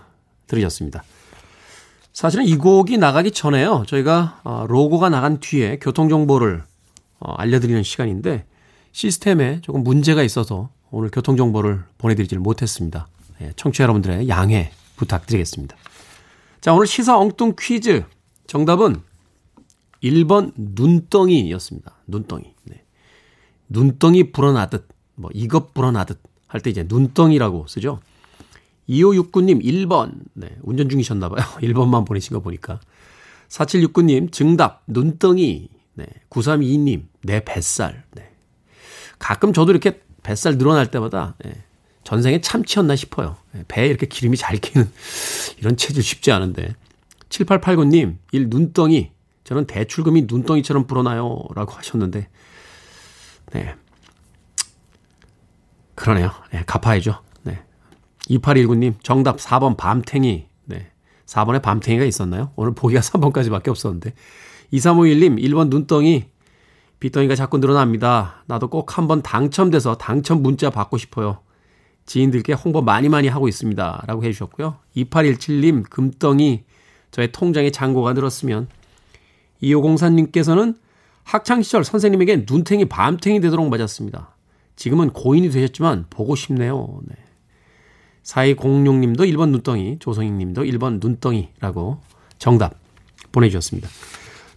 들으셨습니다. 0.46 1.02
사실은 2.12 2.44
이 2.44 2.56
곡이 2.56 2.96
나가기 2.96 3.32
전에요. 3.32 3.82
저희가 3.88 4.40
어, 4.44 4.66
로고가 4.68 5.08
나간 5.08 5.40
뒤에 5.40 5.80
교통정보를 5.80 6.62
어, 7.18 7.32
알려드리는 7.32 7.82
시간인데 7.82 8.46
시스템에 8.92 9.60
조금 9.62 9.82
문제가 9.82 10.22
있어서 10.22 10.70
오늘 10.92 11.10
교통정보를 11.10 11.82
보내드리지를 11.98 12.40
못했습니다. 12.40 13.08
예, 13.40 13.52
청취자 13.56 13.82
여러분들의 13.84 14.28
양해 14.28 14.70
부탁드리겠습니다. 14.96 15.76
자, 16.60 16.72
오늘 16.72 16.86
시사 16.86 17.18
엉뚱 17.18 17.54
퀴즈. 17.58 18.04
정답은 18.46 19.02
1번 20.04 20.52
눈덩이였습니다. 20.56 21.94
눈덩이. 22.06 22.54
네. 22.64 22.84
눈덩이 23.68 24.32
불어나듯, 24.32 24.86
뭐 25.20 25.30
이것 25.34 25.74
불어나듯 25.74 26.20
할 26.48 26.60
때 26.62 26.70
이제 26.70 26.84
눈덩이라고 26.88 27.66
쓰죠. 27.68 28.00
2569님 28.88 29.62
1번. 29.62 30.14
네, 30.34 30.56
운전 30.62 30.88
중이셨나 30.88 31.28
봐요. 31.28 31.44
1번만 31.60 32.04
보내신 32.08 32.34
거 32.34 32.40
보니까. 32.40 32.80
4769님 33.48 34.32
정답 34.32 34.82
눈덩이. 34.88 35.68
네, 35.94 36.06
9322님 36.30 37.04
내 37.22 37.44
뱃살. 37.44 38.04
네. 38.12 38.32
가끔 39.18 39.52
저도 39.52 39.70
이렇게 39.70 40.00
뱃살 40.22 40.58
늘어날 40.58 40.90
때마다 40.90 41.34
네, 41.44 41.52
전생에 42.02 42.40
참치였나 42.40 42.96
싶어요. 42.96 43.36
네, 43.52 43.64
배에 43.68 43.86
이렇게 43.86 44.06
기름이 44.06 44.36
잘 44.36 44.56
끼는 44.56 44.90
이런 45.58 45.76
체질 45.76 46.02
쉽지 46.02 46.32
않은데. 46.32 46.74
7889님 47.28 48.16
1 48.32 48.48
눈덩이. 48.48 49.12
저는 49.44 49.66
대출금이 49.66 50.22
눈덩이처럼 50.28 50.86
불어나요. 50.86 51.44
라고 51.54 51.72
하셨는데 51.74 52.28
네. 53.52 53.74
그러네요. 55.94 56.30
네, 56.52 56.62
갚아야죠. 56.66 57.20
네. 57.42 57.62
2819님, 58.28 58.94
정답 59.02 59.36
4번 59.38 59.76
밤탱이. 59.76 60.46
네. 60.66 60.90
4번에 61.26 61.62
밤탱이가 61.62 62.04
있었나요? 62.04 62.52
오늘 62.56 62.74
보기가 62.74 63.00
3번까지밖에 63.02 63.68
없었는데. 63.68 64.14
2351님, 64.72 65.38
1번 65.42 65.68
눈덩이. 65.68 66.26
빗덩이가 67.00 67.34
자꾸 67.34 67.58
늘어납니다. 67.58 68.44
나도 68.46 68.68
꼭 68.68 68.98
한번 68.98 69.22
당첨돼서 69.22 69.96
당첨 69.96 70.42
문자 70.42 70.68
받고 70.70 70.98
싶어요. 70.98 71.40
지인들께 72.04 72.52
홍보 72.52 72.82
많이 72.82 73.08
많이 73.08 73.28
하고 73.28 73.48
있습니다. 73.48 74.04
라고 74.06 74.24
해주셨고요. 74.24 74.76
2817님, 74.96 75.88
금덩이. 75.88 76.64
저의 77.10 77.32
통장에 77.32 77.70
잔고가 77.70 78.12
늘었으면. 78.12 78.68
2504님께서는 79.62 80.76
학창시절 81.24 81.84
선생님에게 81.84 82.44
눈탱이 82.48 82.86
밤탱이 82.86 83.40
되도록 83.40 83.68
맞았습니다. 83.68 84.34
지금은 84.80 85.10
고인이 85.10 85.50
되셨지만 85.50 86.06
보고 86.08 86.34
싶네요. 86.34 87.00
네. 87.06 87.14
4206님도 88.22 89.30
1번 89.30 89.50
눈덩이, 89.50 89.98
조성익 89.98 90.32
님도 90.32 90.62
1번 90.62 91.00
눈덩이라고 91.02 92.00
정답 92.38 92.76
보내주셨습니다. 93.30 93.90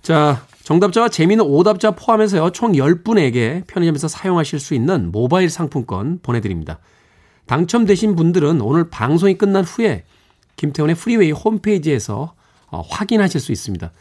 자, 0.02 0.46
정답자와 0.64 1.10
재미있는 1.10 1.46
오답자 1.46 1.92
포함해서요, 1.92 2.52
총 2.52 2.72
10분에게 2.72 3.68
편의점에서 3.68 4.08
사용하실 4.08 4.62
수 4.62 4.74
있는 4.74 5.12
모바일 5.12 5.50
상품권 5.50 6.20
보내드립니다. 6.24 6.80
당첨되신 7.46 8.16
분들은 8.16 8.62
오늘 8.62 8.90
방송이 8.90 9.38
끝난 9.38 9.66
후에 9.66 10.06
김태훈의 10.56 10.96
프리웨이 10.96 11.32
홈페이지에서 11.32 12.34
어, 12.68 12.80
확인하실 12.80 13.42
수 13.42 13.52
있습니다. 13.52 13.92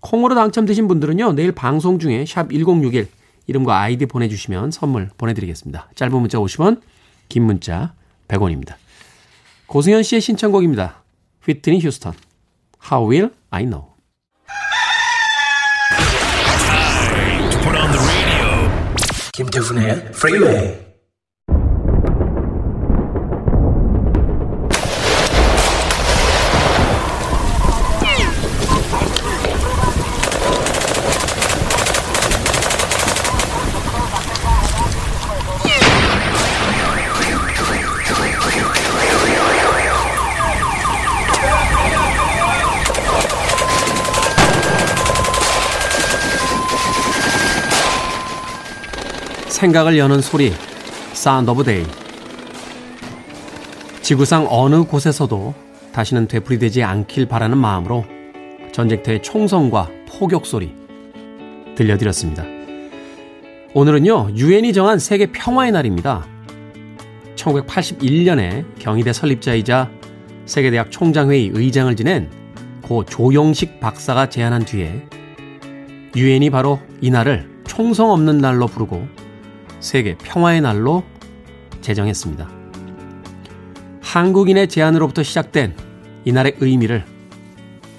콩으로 0.00 0.34
당첨되신 0.34 0.88
분들은요, 0.88 1.34
내일 1.34 1.52
방송 1.52 2.00
중에 2.00 2.24
샵 2.26 2.50
1061 2.50 3.19
이름과 3.50 3.80
아이디 3.80 4.06
보내주시면 4.06 4.70
선물 4.70 5.10
보내드리겠습니다. 5.18 5.88
짧은 5.96 6.16
문자 6.20 6.38
50원, 6.38 6.80
긴 7.28 7.42
문자 7.42 7.94
100원입니다. 8.28 8.76
고승현 9.66 10.04
씨의 10.04 10.20
신청곡입니다. 10.20 11.02
휘트니 11.44 11.80
휴스턴. 11.80 12.14
How 12.88 13.10
will 13.10 13.34
I 13.50 13.64
know? 13.64 13.88
Put 17.60 17.76
on 17.76 17.90
the 17.90 18.06
radio. 18.06 18.70
김태훈의 19.32 19.90
Freeway. 20.14 20.89
생각을 49.60 49.98
여는 49.98 50.22
소리, 50.22 50.54
Sound 51.12 51.50
of 51.50 51.62
Day. 51.64 51.84
지구상 54.00 54.46
어느 54.48 54.84
곳에서도 54.84 55.54
다시는 55.92 56.28
되풀이되지 56.28 56.82
않길 56.82 57.26
바라는 57.26 57.58
마음으로 57.58 58.06
전쟁터의 58.72 59.20
총성과 59.20 59.90
포격 60.08 60.46
소리 60.46 60.74
들려드렸습니다. 61.76 62.42
오늘은요, 63.74 64.30
유엔이 64.34 64.72
정한 64.72 64.98
세계 64.98 65.26
평화의 65.26 65.72
날입니다. 65.72 66.26
1981년에 67.36 68.64
경희대 68.78 69.12
설립자이자 69.12 69.90
세계대학 70.46 70.90
총장회의 70.90 71.50
의장을 71.52 71.94
지낸 71.96 72.30
고 72.80 73.04
조영식 73.04 73.78
박사가 73.78 74.30
제안한 74.30 74.64
뒤에 74.64 75.06
유엔이 76.16 76.48
바로 76.48 76.80
이 77.02 77.10
날을 77.10 77.46
총성 77.66 78.10
없는 78.10 78.38
날로 78.38 78.66
부르고 78.66 79.19
세계 79.80 80.16
평화의 80.16 80.60
날로 80.60 81.02
제정했습니다. 81.80 82.48
한국인의 84.02 84.68
제안으로부터 84.68 85.22
시작된 85.22 85.74
이날의 86.24 86.56
의미를 86.60 87.04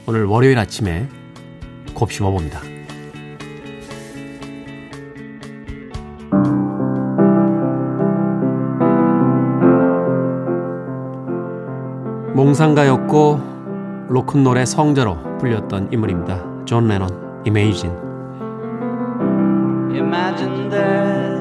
오늘 0.06 0.26
월요일 0.26 0.58
아침에 0.60 1.08
곱씹어 1.94 2.30
봅니다. 2.32 2.62
몽상가였고 12.36 13.52
로큰롤의 14.10 14.66
성자로 14.66 15.38
불렸던 15.38 15.92
인물입니다. 15.92 16.66
존 16.66 16.88
레논, 16.88 17.10
Imagine. 17.46 17.96
Imagine 19.94 21.41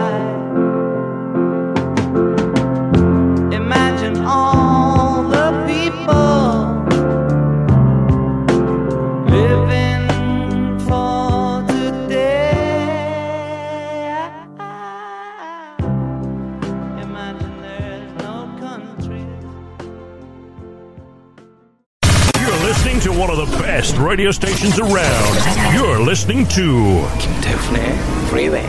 Best 23.81 23.97
radio 23.99 24.29
stations 24.29 24.79
around. 24.79 25.35
You're 25.73 25.99
listening 26.05 26.47
to 26.49 27.01
김태훈의 27.17 27.81
Freeway. 28.27 28.67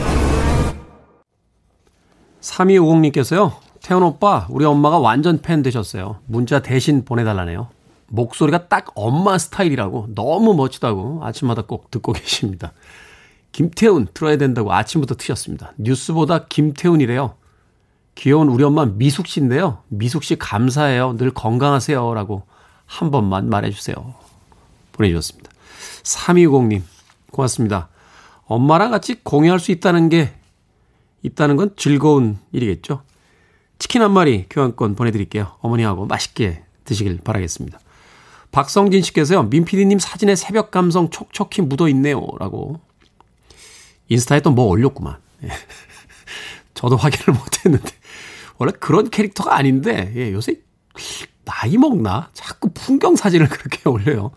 3250님께서요. 2.40 3.52
태훈 3.82 4.04
오빠, 4.04 4.46
우리 4.48 4.64
엄마가 4.64 4.98
완전 4.98 5.42
팬 5.42 5.62
되셨어요. 5.62 6.16
문자 6.24 6.60
대신 6.60 7.04
보내달라네요. 7.04 7.68
목소리가 8.08 8.68
딱 8.68 8.86
엄마 8.94 9.36
스타일이라고 9.36 10.08
너무 10.14 10.54
멋지다고 10.54 11.20
아침마다 11.22 11.60
꼭 11.60 11.90
듣고 11.90 12.14
계십니다. 12.16 12.72
김태훈 13.52 14.08
틀어야 14.14 14.38
된다고 14.38 14.72
아침부터 14.72 15.16
트셨습니다. 15.16 15.74
뉴스보다 15.76 16.46
김태훈이래요. 16.46 17.34
귀여운 18.14 18.48
우리 18.48 18.64
엄마 18.64 18.86
미숙 18.86 19.26
씨인데요. 19.26 19.82
미숙 19.88 20.24
씨 20.24 20.36
감사해요. 20.38 21.18
늘 21.18 21.32
건강하세요. 21.32 22.14
라고 22.14 22.44
한 22.86 23.10
번만 23.10 23.50
말해주세요. 23.50 24.21
보내주셨습니다. 24.92 25.50
3260님, 26.02 26.82
고맙습니다. 27.30 27.88
엄마랑 28.44 28.90
같이 28.90 29.22
공유할 29.22 29.58
수 29.60 29.72
있다는 29.72 30.08
게, 30.08 30.32
있다는 31.22 31.56
건 31.56 31.74
즐거운 31.76 32.38
일이겠죠. 32.52 33.02
치킨 33.78 34.02
한 34.02 34.12
마리 34.12 34.46
교환권 34.48 34.94
보내드릴게요. 34.94 35.56
어머니하고 35.60 36.06
맛있게 36.06 36.64
드시길 36.84 37.18
바라겠습니다. 37.24 37.78
박성진 38.50 39.02
씨께서요, 39.02 39.44
민피디님 39.44 39.98
사진에 39.98 40.36
새벽 40.36 40.70
감성 40.70 41.08
촉촉히 41.10 41.62
묻어 41.62 41.88
있네요. 41.88 42.26
라고. 42.38 42.80
인스타에 44.08 44.40
또 44.40 44.50
뭐 44.50 44.66
올렸구만. 44.66 45.16
예. 45.44 45.48
저도 46.74 46.96
확인을 46.96 47.38
못 47.38 47.64
했는데. 47.64 47.90
원래 48.58 48.72
그런 48.78 49.08
캐릭터가 49.08 49.56
아닌데, 49.56 50.12
예, 50.14 50.32
요새 50.32 50.60
나이 51.44 51.76
먹나? 51.78 52.28
자꾸 52.34 52.70
풍경 52.74 53.16
사진을 53.16 53.48
그렇게 53.48 53.80
올려요. 53.88 54.32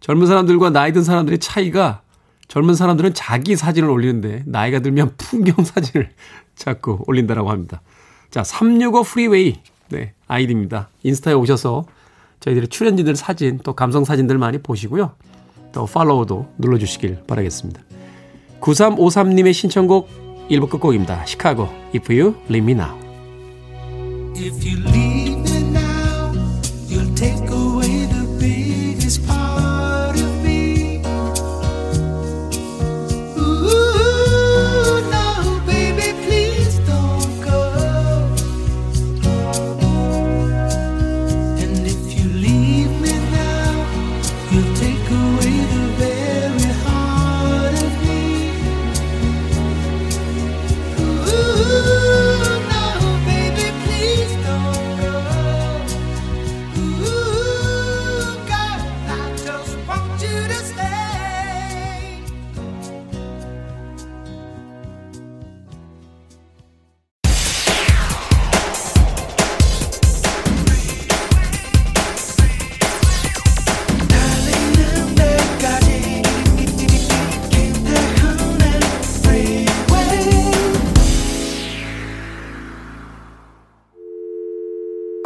젊은 0.00 0.26
사람들과 0.26 0.70
나이 0.70 0.92
든 0.92 1.02
사람들의 1.02 1.38
차이가 1.38 2.02
젊은 2.48 2.74
사람들은 2.74 3.14
자기 3.14 3.56
사진을 3.56 3.90
올리는데 3.90 4.42
나이가 4.46 4.80
들면 4.80 5.14
풍경 5.18 5.64
사진을 5.64 6.10
자꾸 6.56 7.04
올린다라고 7.06 7.50
합니다. 7.50 7.82
자, 8.30 8.42
365 8.42 9.02
프리웨이. 9.04 9.60
네, 9.90 10.12
아이디입니다. 10.26 10.88
인스타에 11.02 11.34
오셔서 11.34 11.86
저희들의 12.40 12.68
출연진들 12.68 13.16
사진, 13.16 13.58
또 13.62 13.74
감성 13.74 14.04
사진들 14.04 14.38
많이 14.38 14.58
보시고요. 14.58 15.12
또 15.72 15.86
팔로우도 15.86 16.54
눌러주시길 16.58 17.24
바라겠습니다. 17.26 17.80
9353님의 18.60 19.52
신청곡 19.52 20.08
1부 20.50 20.68
끝곡입니다. 20.70 21.24
시카고, 21.26 21.68
If 21.94 22.12
You 22.12 22.34
Leave 22.48 22.64
Me 22.64 22.72
Now. 22.72 22.96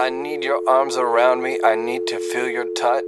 I 0.02 0.08
need 0.08 0.44
your 0.44 0.58
arms 0.68 0.98
around 0.98 1.44
me. 1.44 1.60
I 1.64 1.74
need 1.74 2.06
to 2.08 2.16
feel 2.16 2.50
your 2.52 2.68
touch. 2.74 3.04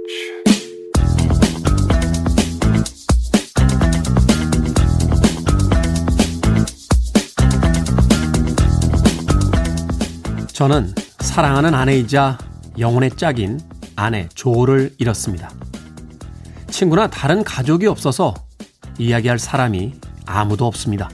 저는 10.53 10.95
사랑하는 11.19 11.73
아내이자 11.73 12.37
영혼의 12.79 13.09
짝인 13.17 13.59
아내 13.97 14.29
조를 14.33 14.95
잃었습니다. 14.97 15.51
친구나 16.69 17.09
다른 17.09 17.43
가족이 17.43 17.87
없어서 17.87 18.33
이야기할 18.97 19.37
사람이 19.37 19.95
아무도 20.25 20.65
없습니다. 20.65 21.09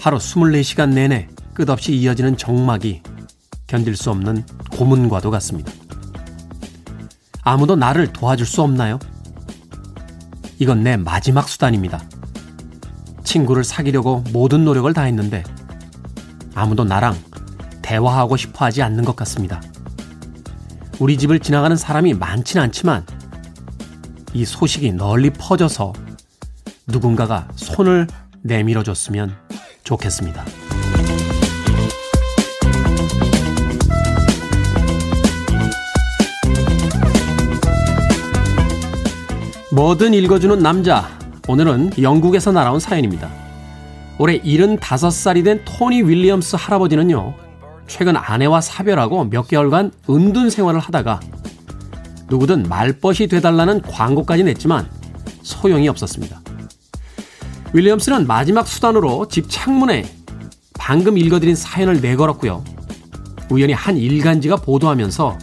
하루 0.00 0.16
24시간 0.16 0.92
내내 0.92 1.28
끝없이 1.54 1.94
이어지는 1.94 2.36
정막이 2.36 3.02
견딜 3.70 3.96
수 3.96 4.10
없는 4.10 4.44
고문과도 4.72 5.30
같습니다. 5.30 5.72
아무도 7.42 7.76
나를 7.76 8.12
도와줄 8.12 8.44
수 8.44 8.62
없나요? 8.62 8.98
이건 10.58 10.82
내 10.82 10.96
마지막 10.96 11.48
수단입니다. 11.48 12.02
친구를 13.22 13.62
사귀려고 13.62 14.24
모든 14.32 14.64
노력을 14.64 14.92
다했는데 14.92 15.44
아무도 16.52 16.82
나랑 16.82 17.16
대화하고 17.80 18.36
싶어 18.36 18.64
하지 18.64 18.82
않는 18.82 19.04
것 19.04 19.14
같습니다. 19.14 19.62
우리 20.98 21.16
집을 21.16 21.38
지나가는 21.38 21.76
사람이 21.76 22.14
많진 22.14 22.60
않지만 22.60 23.06
이 24.34 24.44
소식이 24.44 24.94
널리 24.94 25.30
퍼져서 25.30 25.92
누군가가 26.88 27.46
손을 27.54 28.08
내밀어 28.42 28.82
줬으면 28.82 29.36
좋겠습니다. 29.84 30.44
뭐든 39.72 40.14
읽어주는 40.14 40.58
남자. 40.58 41.08
오늘은 41.46 41.92
영국에서 42.02 42.50
날아온 42.50 42.80
사연입니다. 42.80 43.30
올해 44.18 44.40
75살이 44.40 45.44
된 45.44 45.62
토니 45.64 46.02
윌리엄스 46.02 46.56
할아버지는요, 46.58 47.34
최근 47.86 48.16
아내와 48.16 48.60
사별하고 48.62 49.24
몇 49.24 49.46
개월간 49.46 49.92
은둔 50.10 50.50
생활을 50.50 50.80
하다가 50.80 51.20
누구든 52.28 52.64
말벗이 52.68 53.28
돼달라는 53.28 53.82
광고까지 53.82 54.42
냈지만 54.42 54.90
소용이 55.42 55.88
없었습니다. 55.88 56.40
윌리엄스는 57.72 58.26
마지막 58.26 58.66
수단으로 58.66 59.28
집 59.28 59.46
창문에 59.48 60.04
방금 60.74 61.16
읽어드린 61.16 61.54
사연을 61.54 62.00
내걸었고요. 62.00 62.64
우연히 63.50 63.72
한 63.72 63.96
일간지가 63.96 64.56
보도하면서 64.56 65.38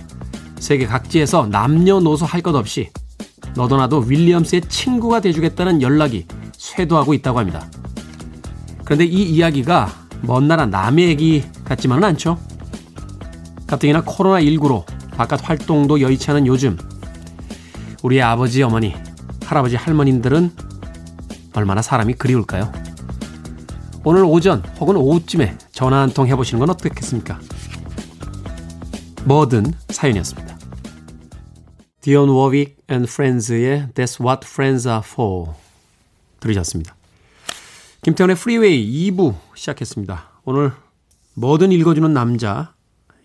세계 0.59 0.85
각지에서 0.85 1.47
남녀노소 1.47 2.25
할 2.25 2.41
것 2.41 2.53
없이 2.55 2.89
너도 3.57 3.75
나도 3.75 4.03
윌리엄스의 4.07 4.61
친구가 4.69 5.19
돼주겠다는 5.19 5.81
연락이 5.81 6.27
쇄도하고 6.55 7.13
있다고 7.15 7.39
합니다. 7.39 7.67
그런데 8.85 9.03
이 9.05 9.23
이야기가 9.23 9.89
먼 10.21 10.47
나라 10.47 10.65
남의 10.67 11.07
얘기 11.09 11.43
같지만은 11.65 12.03
않죠. 12.09 12.37
가뜩이나 13.65 14.03
코로나19로 14.03 14.85
바깥 15.15 15.49
활동도 15.49 15.99
여의치 15.99 16.29
않은 16.31 16.45
요즘 16.47 16.77
우리의 18.03 18.21
아버지, 18.21 18.61
어머니, 18.61 18.93
할아버지, 19.43 19.75
할머님들은 19.75 20.51
얼마나 21.53 21.81
사람이 21.81 22.13
그리울까요? 22.13 22.71
오늘 24.03 24.23
오전 24.23 24.63
혹은 24.79 24.95
오후쯤에 24.95 25.57
전화 25.71 26.01
한 26.01 26.11
통 26.11 26.27
해보시는 26.27 26.59
건 26.59 26.69
어떻겠습니까? 26.69 27.39
뭐든 29.25 29.73
사연이었습니다. 29.89 30.46
디온 32.07 32.29
워윅 32.29 32.77
앤 32.87 33.05
프렌즈의 33.05 33.89
That's 33.93 34.25
What 34.25 34.47
Friends 34.47 34.87
Are 34.87 35.01
For 35.03 35.49
들으셨습니다. 36.39 36.95
김태훈의 38.01 38.37
프리웨이 38.37 39.11
2부 39.11 39.35
시작했습니다. 39.53 40.29
오늘 40.45 40.71
뭐든 41.33 41.73
읽어주는 41.73 42.13
남자 42.13 42.73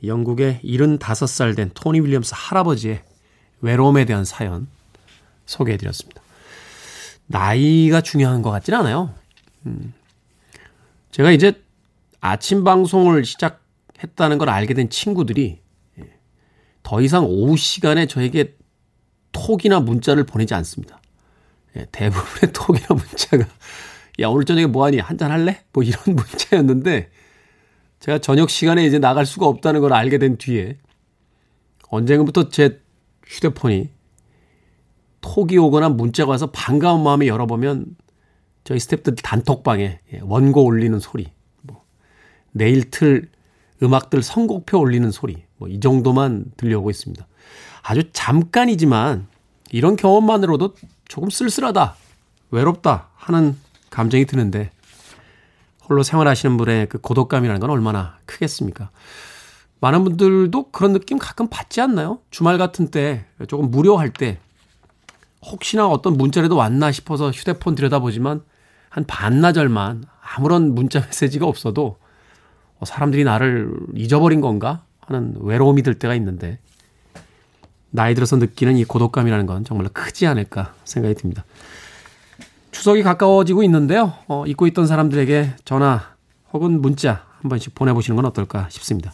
영국의 0.05 0.63
75살 0.65 1.55
된 1.55 1.71
토니 1.75 2.01
윌리엄스 2.01 2.33
할아버지의 2.35 3.05
외로움에 3.61 4.05
대한 4.05 4.25
사연 4.25 4.67
소개해드렸습니다. 5.47 6.21
나이가 7.29 8.01
중요한 8.01 8.43
것 8.43 8.51
같진 8.51 8.75
않아요. 8.75 9.15
음. 9.65 9.95
제가 11.13 11.31
이제 11.31 11.53
아침 12.21 12.65
방송을 12.65 13.25
시작했다는 13.27 14.39
걸 14.39 14.49
알게 14.49 14.75
된 14.75 14.91
친구들이 14.91 15.61
더 16.83 17.01
이상 17.01 17.25
오후 17.27 17.57
시간에 17.57 18.07
저에게 18.07 18.57
톡이나 19.33 19.81
문자를 19.81 20.25
보내지 20.25 20.55
않습니다. 20.55 21.01
예, 21.77 21.87
대부분의 21.91 22.53
톡이나 22.55 22.87
문자가 22.91 23.47
야 24.21 24.29
오늘 24.29 24.45
저녁에 24.45 24.67
뭐하니 24.67 24.99
한잔 24.99 25.31
할래? 25.31 25.63
뭐 25.73 25.83
이런 25.83 26.01
문자였는데 26.15 27.11
제가 28.01 28.19
저녁 28.19 28.51
시간에 28.51 28.85
이제 28.85 28.99
나갈 28.99 29.27
수가 29.27 29.47
없다는 29.47 29.81
걸 29.81 29.93
알게 29.93 30.19
된 30.19 30.37
뒤에 30.37 30.77
언젠가부터 31.89 32.49
제 32.49 32.81
휴대폰이 33.27 33.91
톡이 35.21 35.57
오거나 35.57 35.89
문자가 35.89 36.33
와서 36.33 36.51
반가운 36.51 37.03
마음에 37.03 37.27
열어보면 37.27 37.97
저희 38.65 38.79
스탭들 38.79 39.17
단톡방에 39.23 40.01
예, 40.13 40.21
원고 40.23 40.65
올리는 40.65 40.99
소리, 40.99 41.33
뭐 41.63 41.85
내일 42.53 42.91
틀 42.91 43.31
음악들 43.83 44.23
선곡표 44.23 44.79
올리는 44.79 45.11
소리, 45.11 45.45
뭐 45.57 45.69
이 45.69 45.81
정도만 45.81 46.47
들려오고 46.57 46.91
있습니다. 46.91 47.27
아주 47.83 48.11
잠깐이지만 48.13 49.27
이런 49.71 49.97
경험만으로도 49.97 50.75
조금 51.09 51.31
쓸쓸하다, 51.31 51.97
외롭다 52.51 53.09
하는 53.17 53.57
감정이 53.91 54.27
드는데 54.27 54.71
홀로 55.89 56.03
생활하시는 56.03 56.57
분의 56.57 56.89
그 56.89 56.99
고독감이라는 56.99 57.61
건 57.61 57.71
얼마나 57.71 58.19
크겠습니까? 58.27 58.91
많은 59.81 60.05
분들도 60.05 60.71
그런 60.71 60.93
느낌 60.93 61.19
가끔 61.19 61.49
받지 61.49 61.81
않나요? 61.81 62.21
주말 62.31 62.57
같은 62.57 62.89
때 62.89 63.25
조금 63.49 63.71
무료할 63.71 64.11
때 64.11 64.39
혹시나 65.45 65.89
어떤 65.89 66.17
문자라도 66.17 66.55
왔나 66.57 66.93
싶어서 66.93 67.31
휴대폰 67.31 67.75
들여다보지만 67.75 68.43
한 68.89 69.05
반나절만 69.05 70.05
아무런 70.21 70.75
문자 70.75 71.01
메시지가 71.01 71.47
없어도 71.47 71.97
사람들이 72.85 73.25
나를 73.25 73.75
잊어버린 73.95 74.41
건가 74.41 74.85
하는 75.01 75.35
외로움이 75.41 75.83
들 75.83 75.95
때가 75.95 76.15
있는데 76.15 76.59
나이 77.93 78.15
들어서 78.15 78.37
느끼는 78.37 78.77
이 78.77 78.85
고독감이라는 78.85 79.47
건 79.47 79.65
정말 79.65 79.89
크지 79.89 80.27
않을까 80.27 80.75
생각이 80.85 81.15
듭니다. 81.15 81.45
추석이 82.73 83.03
가까워지고 83.03 83.63
있는데요. 83.65 84.15
어, 84.27 84.45
잊고 84.47 84.67
있던 84.67 84.87
사람들에게 84.87 85.57
전화 85.65 86.03
혹은 86.53 86.81
문자 86.81 87.25
한 87.41 87.49
번씩 87.49 87.75
보내보시는 87.75 88.17
건 88.17 88.25
어떨까 88.25 88.67
싶습니다. 88.71 89.13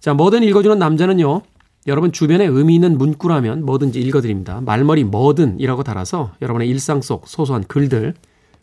자, 0.00 0.14
뭐든 0.14 0.42
읽어주는 0.44 0.78
남자는요. 0.78 1.42
여러분 1.88 2.10
주변에 2.10 2.44
의미 2.46 2.74
있는 2.74 2.98
문구라면 2.98 3.64
뭐든지 3.64 4.00
읽어드립니다. 4.00 4.60
말머리 4.60 5.04
뭐든이라고 5.04 5.82
달아서 5.82 6.32
여러분의 6.42 6.68
일상 6.68 7.00
속 7.02 7.28
소소한 7.28 7.64
글들 7.64 8.14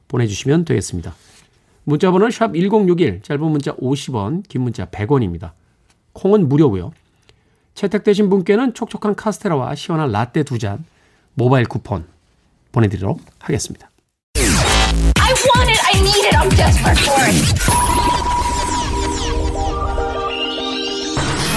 보내주시면 0.08 0.65
되겠습니다. 0.65 1.13
문자 1.86 2.12
번호는 2.12 2.32
샵 2.32 2.53
1061, 2.53 3.21
짧은 3.23 3.43
문자 3.45 3.75
50원, 3.75 4.43
긴 4.47 4.62
문자 4.62 4.86
100원입니다. 4.86 5.51
콩은 6.13 6.47
무료고요. 6.47 6.91
채택되신 7.76 8.30
분께는 8.30 8.74
촉촉한 8.74 9.16
카스테라와 9.16 9.76
시원한 9.76 10.12
라떼 10.12 10.44
두 10.44 10.58
잔 10.60 10.86
모바일 11.34 11.66
쿠폰 11.68 12.06
보내드리도록 12.72 13.20
하겠습니다. 13.40 13.90
I 14.36 15.34
want 15.56 15.72
it. 15.72 15.80
I 15.86 16.00
need 16.00 16.26
it. 16.28 16.36
I'm 16.38 16.50
desperate 16.56 17.00
for 17.02 17.22
it. 17.26 18.54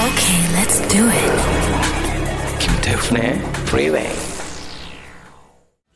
Okay, 0.07 0.41
let's 0.55 0.81
do 0.89 1.05
it. 1.09 2.59
김태훈의 2.61 3.35
Freeway. 3.67 4.09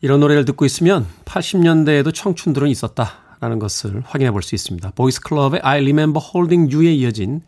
이런 0.01 0.19
노래를 0.19 0.45
듣고 0.45 0.65
있으면 0.65 1.05
80년대에도 1.25 2.13
청춘들은 2.13 2.67
있었다라는 2.69 3.59
것을 3.59 4.01
확인해 4.05 4.31
볼 4.31 4.41
수 4.43 4.55
있습니다. 4.55 4.91
보이즈 4.95 5.21
클럽의 5.21 5.61
I 5.63 5.77
Remember 5.81 6.23
Holding 6.33 6.73
You에 6.75 6.93
이어진 6.93 7.41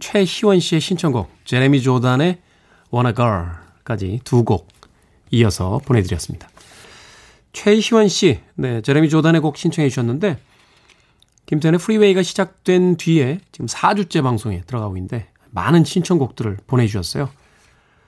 최희원 0.00 0.60
씨의 0.60 0.80
신청곡 0.80 1.30
제레미 1.44 1.80
조단의 1.82 2.38
Wanna 2.92 3.14
Girl까지 3.14 4.20
두 4.24 4.44
곡 4.44 4.68
이어서 5.30 5.80
보내드렸습니다. 5.84 6.48
최희원 7.52 8.08
씨, 8.08 8.40
네, 8.54 8.80
제레미 8.82 9.08
조단의 9.08 9.40
곡 9.40 9.56
신청해 9.56 9.88
주셨는데 9.88 10.38
김태현의 11.46 11.78
프리웨이가 11.78 12.22
시작된 12.22 12.96
뒤에 12.96 13.40
지금 13.52 13.66
4주째 13.66 14.22
방송에 14.22 14.62
들어가고 14.66 14.96
있는데 14.96 15.28
많은 15.50 15.84
신청곡들을 15.84 16.58
보내주셨어요. 16.66 17.28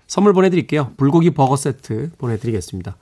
선물 0.07 0.33
보내드릴게요. 0.33 0.92
불고기 0.96 1.31
버거 1.31 1.57
세트 1.57 2.12
보내드리겠습니다. 2.18 2.96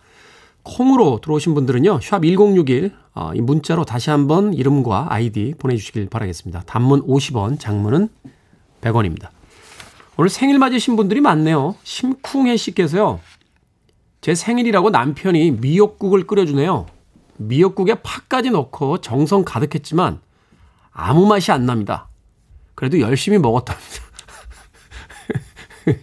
콩으로 0.63 1.21
들어오신 1.23 1.55
분들은요. 1.55 2.01
샵 2.03 2.23
1061, 2.23 2.93
어, 3.15 3.33
이 3.35 3.41
문자로 3.41 3.85
다시 3.85 4.09
한번 4.11 4.55
이름과 4.55 5.09
아이디 5.11 5.55
보내주시길 5.59 6.09
바라겠습니다. 6.09 6.63
단문 6.67 7.07
50원, 7.07 7.61
장문은 7.61 8.09
100원입니다. 8.85 9.31
오늘 10.17 10.29
생일 10.29 10.59
맞으신 10.59 10.97
분들이 10.97 11.21
많네요. 11.21 11.75
심쿵해 11.83 12.57
씨께서요. 12.57 13.21
제 14.21 14.35
생일이라고 14.35 14.91
남편이 14.91 15.53
미역국을 15.53 16.27
끓여주네요. 16.27 16.87
미역국에 17.37 17.97
파까지 17.97 18.51
넣고 18.51 19.01
정성 19.01 19.45
가득했지만 19.45 20.21
아무 20.93 21.27
맛이 21.27 21.51
안 21.51 21.67
납니다. 21.67 22.09
그래도 22.75 23.01
열심히 23.01 23.39
먹었답니다. 23.39 24.05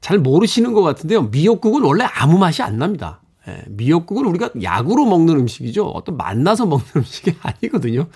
잘 0.00 0.18
모르시는 0.18 0.72
것 0.72 0.82
같은데요. 0.82 1.22
미역국은 1.22 1.82
원래 1.82 2.04
아무 2.04 2.38
맛이 2.38 2.62
안 2.62 2.78
납니다. 2.78 3.22
예, 3.48 3.64
미역국은 3.68 4.26
우리가 4.26 4.50
약으로 4.62 5.06
먹는 5.06 5.36
음식이죠. 5.36 5.86
어떤 5.86 6.16
만나서 6.16 6.66
먹는 6.66 6.86
음식이 6.96 7.36
아니거든요. 7.42 8.06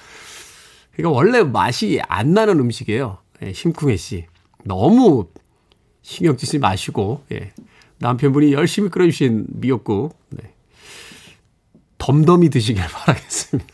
그러니까 0.93 1.17
원래 1.17 1.43
맛이 1.43 2.01
안 2.07 2.35
나는 2.35 2.61
음식이에요. 2.61 3.19
예, 3.43 3.53
심쿵해 3.53 3.97
씨. 3.97 4.27
너무 4.65 5.29
신경 6.03 6.37
쓰지 6.37 6.59
마시고, 6.59 7.25
예. 7.33 7.53
남편분이 7.99 8.53
열심히 8.53 8.89
끓여주신 8.91 9.47
미역국, 9.49 10.17
네. 10.31 10.55
덤덤히 11.99 12.49
드시길 12.51 12.83
바라겠습니다. 12.91 13.69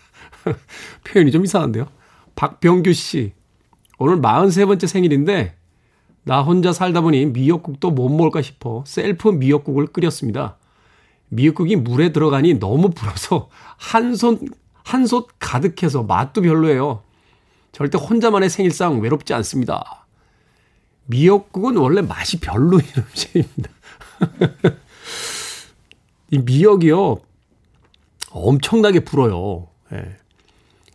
표현이 1.05 1.31
좀 1.31 1.45
이상한데요. 1.45 1.89
박병규 2.35 2.93
씨. 2.93 3.33
오늘 3.99 4.21
43번째 4.21 4.87
생일인데, 4.87 5.55
나 6.25 6.43
혼자 6.43 6.73
살다 6.73 7.01
보니 7.03 7.27
미역국도 7.27 7.93
못 7.93 8.09
먹을까 8.09 8.43
싶어 8.43 8.83
셀프 8.85 9.29
미역국을 9.29 9.87
끓였습니다. 9.87 10.59
미역국이 11.29 11.77
물에 11.77 12.13
들어가니 12.13 12.55
너무 12.59 12.91
불어서 12.91 13.49
한 13.77 14.15
손, 14.17 14.41
한 14.83 15.07
솥 15.07 15.29
가득해서 15.39 16.03
맛도 16.03 16.43
별로예요. 16.43 17.03
절대 17.77 17.99
혼자만의 17.99 18.49
생일상 18.49 19.03
외롭지 19.03 19.35
않습니다. 19.35 20.07
미역국은 21.09 21.77
원래 21.77 22.01
맛이 22.01 22.41
별로인 22.41 22.83
음식입니다. 22.97 23.71
이 26.31 26.39
미역이요, 26.39 27.19
엄청나게 28.31 29.01
불어요. 29.01 29.69
예. 29.93 30.17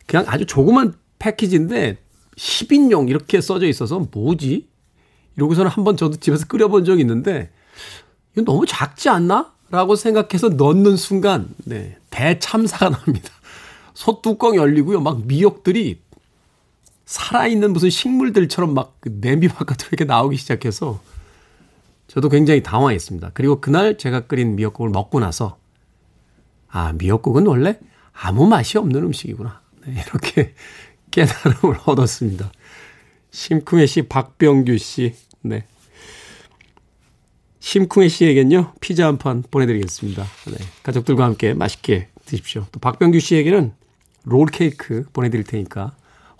그냥 0.07 0.25
아주 0.27 0.47
조그만 0.47 0.95
패키지인데 1.19 1.97
10인용 2.35 3.09
이렇게 3.09 3.41
써져 3.41 3.67
있어서 3.67 4.07
뭐지? 4.11 4.67
이러고서는 5.35 5.69
한번 5.69 5.95
저도 5.97 6.15
집에서 6.15 6.47
끓여본 6.47 6.83
적이 6.83 7.01
있는데 7.01 7.51
이거 8.33 8.41
너무 8.43 8.65
작지 8.65 9.07
않나? 9.07 9.53
라고 9.69 9.95
생각해서 9.95 10.49
넣는 10.49 10.97
순간 10.97 11.47
네, 11.63 11.99
대참사가 12.09 12.89
납니다. 13.05 13.29
솥뚜껑 13.93 14.55
열리고요. 14.55 14.99
막 14.99 15.27
미역들이 15.27 16.00
살아있는 17.05 17.73
무슨 17.73 17.89
식물들처럼 17.89 18.73
막그 18.73 19.19
냄비 19.21 19.47
바깥으로 19.47 19.87
이렇게 19.91 20.05
나오기 20.05 20.37
시작해서 20.37 21.01
저도 22.07 22.29
굉장히 22.29 22.61
당황했습니다. 22.63 23.31
그리고 23.33 23.61
그날 23.61 23.97
제가 23.97 24.21
끓인 24.21 24.55
미역국을 24.55 24.89
먹고 24.89 25.19
나서 25.19 25.57
아, 26.67 26.93
미역국은 26.93 27.47
원래 27.47 27.79
아무 28.13 28.47
맛이 28.47 28.77
없는 28.77 29.03
음식이구나. 29.03 29.61
네, 29.85 30.03
이렇게 30.07 30.53
깨달음을 31.11 31.77
얻었습니다. 31.85 32.51
심쿵혜 33.31 33.85
씨, 33.85 34.03
박병규 34.03 34.77
씨, 34.77 35.13
네. 35.41 35.65
심쿵혜 37.59 38.07
씨에겐요, 38.07 38.73
피자 38.81 39.07
한 39.07 39.17
판 39.17 39.43
보내드리겠습니다. 39.49 40.23
네. 40.23 40.57
가족들과 40.83 41.25
함께 41.25 41.53
맛있게 41.53 42.09
드십시오. 42.25 42.65
또 42.71 42.79
박병규 42.79 43.19
씨에게는 43.19 43.73
롤 44.23 44.47
케이크 44.47 45.05
보내드릴 45.13 45.43
테니까 45.43 45.95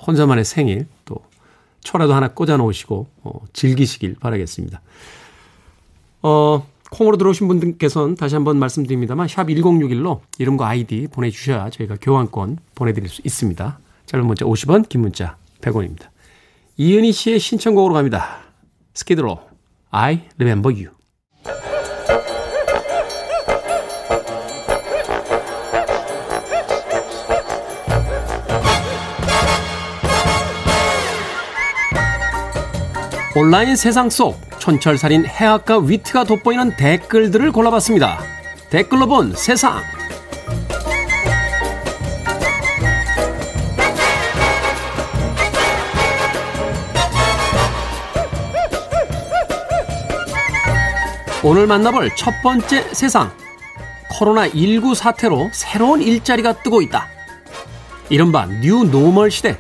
혼자만의 0.06 0.46
생일 0.46 0.88
또 1.06 1.18
초라도 1.82 2.14
하나 2.14 2.30
꽂아 2.30 2.58
놓으시고 2.58 3.08
어, 3.24 3.42
즐기시길 3.54 4.16
바라겠습니다. 4.20 4.82
어, 6.24 6.66
콩으로 6.92 7.18
들어오신 7.18 7.48
분들께서는 7.48 8.16
다시 8.16 8.36
한번 8.36 8.58
말씀드립니다만 8.58 9.28
샵 9.28 9.48
1061로 9.48 10.20
이름과 10.38 10.68
아이디 10.68 11.08
보내주셔야 11.12 11.70
저희가 11.70 11.98
교환권 12.02 12.58
보내드릴 12.76 13.10
수 13.10 13.22
있습니다. 13.24 13.80
짧은 14.06 14.26
문자 14.26 14.46
50원, 14.46 14.90
긴 14.90 15.02
문자 15.02 15.38
100원입니다. 15.62 16.10
이은희 16.78 17.12
씨의 17.12 17.40
신청곡으로 17.40 17.94
갑니다. 17.94 18.40
스키드로 18.94 19.40
I 19.92 20.24
Remember 20.38 20.76
You. 20.76 21.71
온라인 33.34 33.78
세상 33.78 34.10
속 34.10 34.38
촌철살인 34.60 35.26
해학과 35.26 35.78
위트가 35.80 36.26
돋보이는 36.26 36.76
댓글들을 36.76 37.54
골라봤습니다. 37.54 38.20
댓글로 38.70 39.08
본 39.08 39.34
세상. 39.34 39.82
오늘 51.42 51.68
만나볼 51.68 52.14
첫 52.18 52.34
번째 52.44 52.94
세상. 52.94 53.32
코로나19 54.12 54.94
사태로 54.94 55.52
새로운 55.54 56.02
일자리가 56.02 56.62
뜨고 56.64 56.82
있다. 56.82 57.08
이른바 58.10 58.46
뉴 58.46 58.84
노멀 58.84 59.32
시대. 59.32 59.58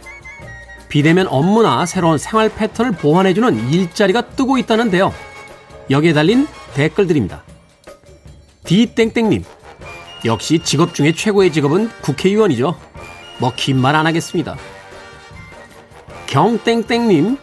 비대면 0.91 1.27
업무나 1.30 1.86
새로운 1.86 2.17
생활 2.17 2.49
패턴을 2.54 2.91
보완해주는 2.91 3.69
일자리가 3.71 4.27
뜨고 4.32 4.58
있다는데요. 4.58 5.13
여기에 5.89 6.12
달린 6.12 6.47
댓글들입니다. 6.73 7.43
디땡땡님. 8.65 9.45
역시 10.25 10.60
직업 10.60 10.93
중에 10.93 11.13
최고의 11.13 11.54
직업은 11.54 11.89
국회의원이죠. 12.01 12.77
뭐 13.39 13.54
긴 13.56 13.77
말 13.80 13.95
안 13.95 14.06
하겠습니다. 14.06 14.58
경땡땡님. 16.27 17.38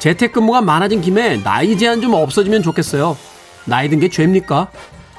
재택근무가 0.00 0.60
많아진 0.60 1.00
김에 1.00 1.40
나이 1.42 1.78
제한 1.78 2.00
좀 2.00 2.12
없어지면 2.14 2.64
좋겠어요. 2.64 3.16
나이 3.66 3.88
든 3.88 4.00
게 4.00 4.08
죄입니까? 4.08 4.70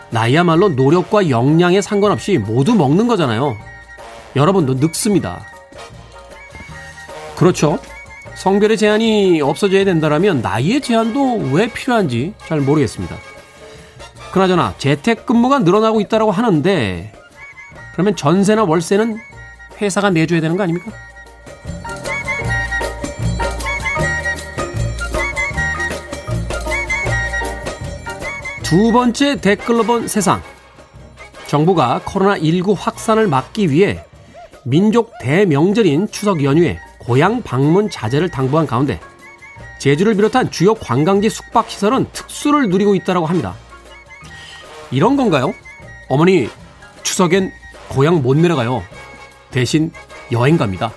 나이야말로 0.09 0.69
노력과 0.69 1.29
역량에 1.29 1.81
상관없이 1.81 2.37
모두 2.37 2.75
먹는 2.75 3.07
거잖아요. 3.07 3.55
여러분도 4.35 4.73
늙습니다. 4.75 5.45
그렇죠. 7.39 7.79
성별의 8.35 8.77
제한이 8.77 9.39
없어져야 9.39 9.85
된다면 9.85 10.41
나이의 10.41 10.81
제한도 10.81 11.37
왜 11.53 11.71
필요한지 11.71 12.33
잘 12.37 12.59
모르겠습니다. 12.59 13.15
그나저나 14.33 14.75
재택근무가 14.77 15.59
늘어나고 15.59 16.01
있다고 16.01 16.31
하는데 16.31 17.13
그러면 17.93 18.15
전세나 18.17 18.65
월세는 18.65 19.19
회사가 19.81 20.09
내줘야 20.09 20.41
되는 20.41 20.57
거 20.57 20.63
아닙니까? 20.63 20.91
두 28.63 28.91
번째 28.91 29.39
댓글로 29.39 29.83
본 29.83 30.09
세상. 30.09 30.41
정부가 31.47 32.01
코로나19 32.03 32.75
확산을 32.77 33.27
막기 33.27 33.71
위해 33.71 34.03
민족 34.65 35.13
대명절인 35.21 36.09
추석 36.11 36.43
연휴에 36.43 36.79
고향 36.99 37.41
방문 37.41 37.89
자제를 37.89 38.29
당부한 38.29 38.67
가운데 38.67 38.99
제주를 39.79 40.15
비롯한 40.15 40.51
주요 40.51 40.75
관광지 40.75 41.29
숙박 41.29 41.69
시설은 41.69 42.07
특수를 42.11 42.69
누리고 42.69 42.95
있다고 42.95 43.25
합니다. 43.25 43.55
이런 44.91 45.15
건가요? 45.15 45.53
어머니, 46.09 46.49
추석엔 47.03 47.51
고향 47.87 48.21
못 48.21 48.37
내려가요. 48.37 48.83
대신 49.51 49.91
여행 50.31 50.57
갑니다. 50.57 50.91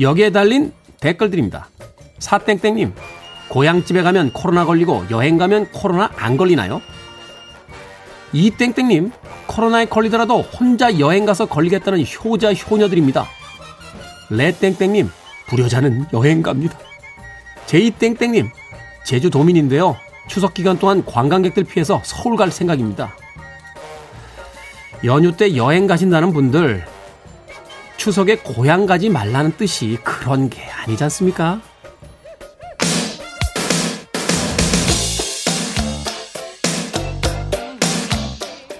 여기에 0.00 0.30
달린 0.30 0.72
댓글들입니다. 1.00 1.68
사땡땡님, 2.18 2.94
고향집에 3.48 4.02
가면 4.02 4.32
코로나 4.32 4.64
걸리고 4.64 5.04
여행 5.10 5.38
가면 5.38 5.70
코로나 5.70 6.10
안 6.16 6.36
걸리나요? 6.36 6.82
이땡땡님, 8.32 9.12
코로나에 9.46 9.84
걸리더라도 9.84 10.40
혼자 10.40 10.98
여행 10.98 11.24
가서 11.24 11.46
걸리겠다는 11.46 12.04
효자 12.04 12.52
효녀들입니다. 12.54 13.28
레땡땡님, 14.36 15.10
불효자는 15.46 16.06
여행 16.12 16.42
갑니다. 16.42 16.76
제이땡땡님, 17.66 18.50
제주 19.04 19.30
도민인데요. 19.30 19.96
추석 20.28 20.54
기간 20.54 20.78
동안 20.78 21.04
관광객들 21.04 21.64
피해서 21.64 22.00
서울 22.04 22.36
갈 22.36 22.50
생각입니다. 22.50 23.14
연휴 25.04 25.36
때 25.36 25.54
여행 25.56 25.86
가신다는 25.86 26.32
분들, 26.32 26.84
추석에 27.96 28.36
고향 28.36 28.86
가지 28.86 29.08
말라는 29.08 29.56
뜻이 29.56 29.98
그런 30.02 30.50
게 30.50 30.62
아니지 30.62 31.04
않습니까? 31.04 31.60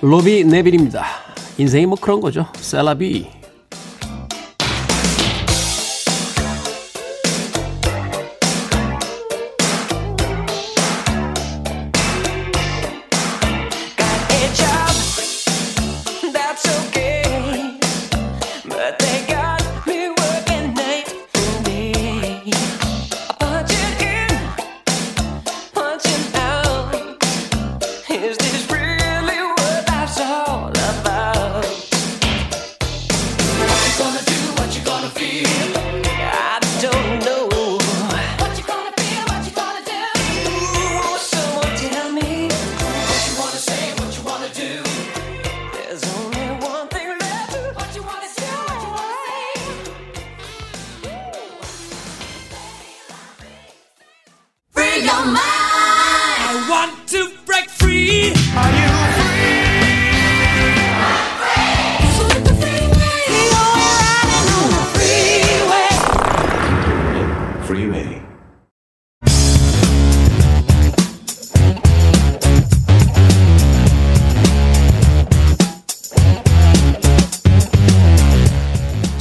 로비 0.01 0.45
네빌입니다. 0.45 1.05
인생이 1.57 1.87
뭐 1.87 1.97
그런 1.99 2.21
거죠. 2.21 2.47
셀라비. 2.57 3.44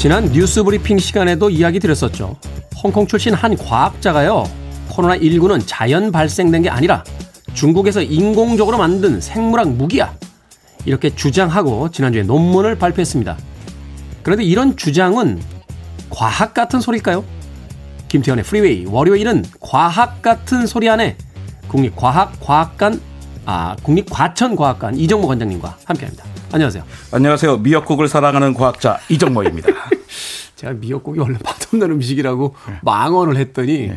지난 0.04 0.26
뉴스 0.34 0.62
브리핑 0.66 0.98
시간에도 0.98 1.50
이야기 1.50 1.80
드렸었죠. 1.80 2.36
홍콩 2.84 3.08
출신 3.08 3.34
한 3.34 3.56
과학자가요. 3.56 4.44
코로나19는 4.90 5.64
자연 5.66 6.12
발생된 6.12 6.64
게 6.64 6.70
아니라 6.70 7.06
중국에서 7.54 8.02
인공적으로 8.02 8.78
만든 8.78 9.22
생물학 9.22 9.70
무기야. 9.70 10.14
이렇게 10.84 11.10
주장하고 11.16 11.90
지난주에 11.90 12.24
논문을 12.24 12.78
발표했습니다. 12.78 13.38
그런데 14.24 14.44
이런 14.44 14.76
주장은 14.76 15.42
과학 16.10 16.54
같은 16.54 16.82
소리일까요? 16.82 17.24
김태훈의 18.10 18.44
프리웨이 18.44 18.86
월요일은 18.86 19.46
과학 19.62 20.22
같은 20.22 20.68
소리 20.68 20.90
하네 20.90 21.16
국립과학과학관 21.70 23.00
아 23.46 23.78
국립과천과학관 23.82 24.98
이정모 24.98 25.28
관장님과 25.28 25.78
함께합니다. 25.86 26.33
안녕하세요. 26.54 26.84
안녕하세요. 27.12 27.58
미역국을 27.58 28.08
사랑하는 28.08 28.54
과학자 28.54 29.00
이정모입니다. 29.10 29.70
제가 30.56 30.74
미역국이 30.74 31.20
원래 31.20 31.40
맛없는 31.44 31.90
음식이라고 31.90 32.54
망언을 32.84 33.38
했더니 33.38 33.92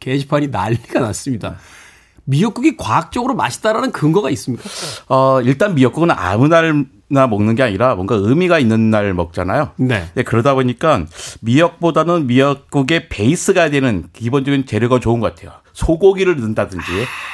게시판이 0.00 0.48
난리가 0.48 0.98
났습니다. 0.98 1.54
미역국이 2.24 2.76
과학적으로 2.76 3.34
맛있다라는 3.34 3.92
근거가 3.92 4.28
있습니까? 4.30 4.64
어, 5.08 5.40
일단 5.42 5.76
미역국은 5.76 6.10
아무 6.10 6.48
날나 6.48 7.28
먹는 7.28 7.54
게 7.54 7.62
아니라 7.62 7.94
뭔가 7.94 8.16
의미가 8.16 8.58
있는 8.58 8.90
날 8.90 9.14
먹잖아요. 9.14 9.70
네. 9.76 10.08
네, 10.14 10.24
그러다 10.24 10.54
보니까 10.54 11.06
미역보다는 11.42 12.26
미역국의 12.26 13.08
베이스가 13.08 13.70
되는 13.70 14.08
기본적인 14.14 14.66
재료가 14.66 14.98
좋은 14.98 15.20
것 15.20 15.32
같아요. 15.36 15.52
소고기를 15.74 16.34
넣는다든지 16.40 16.82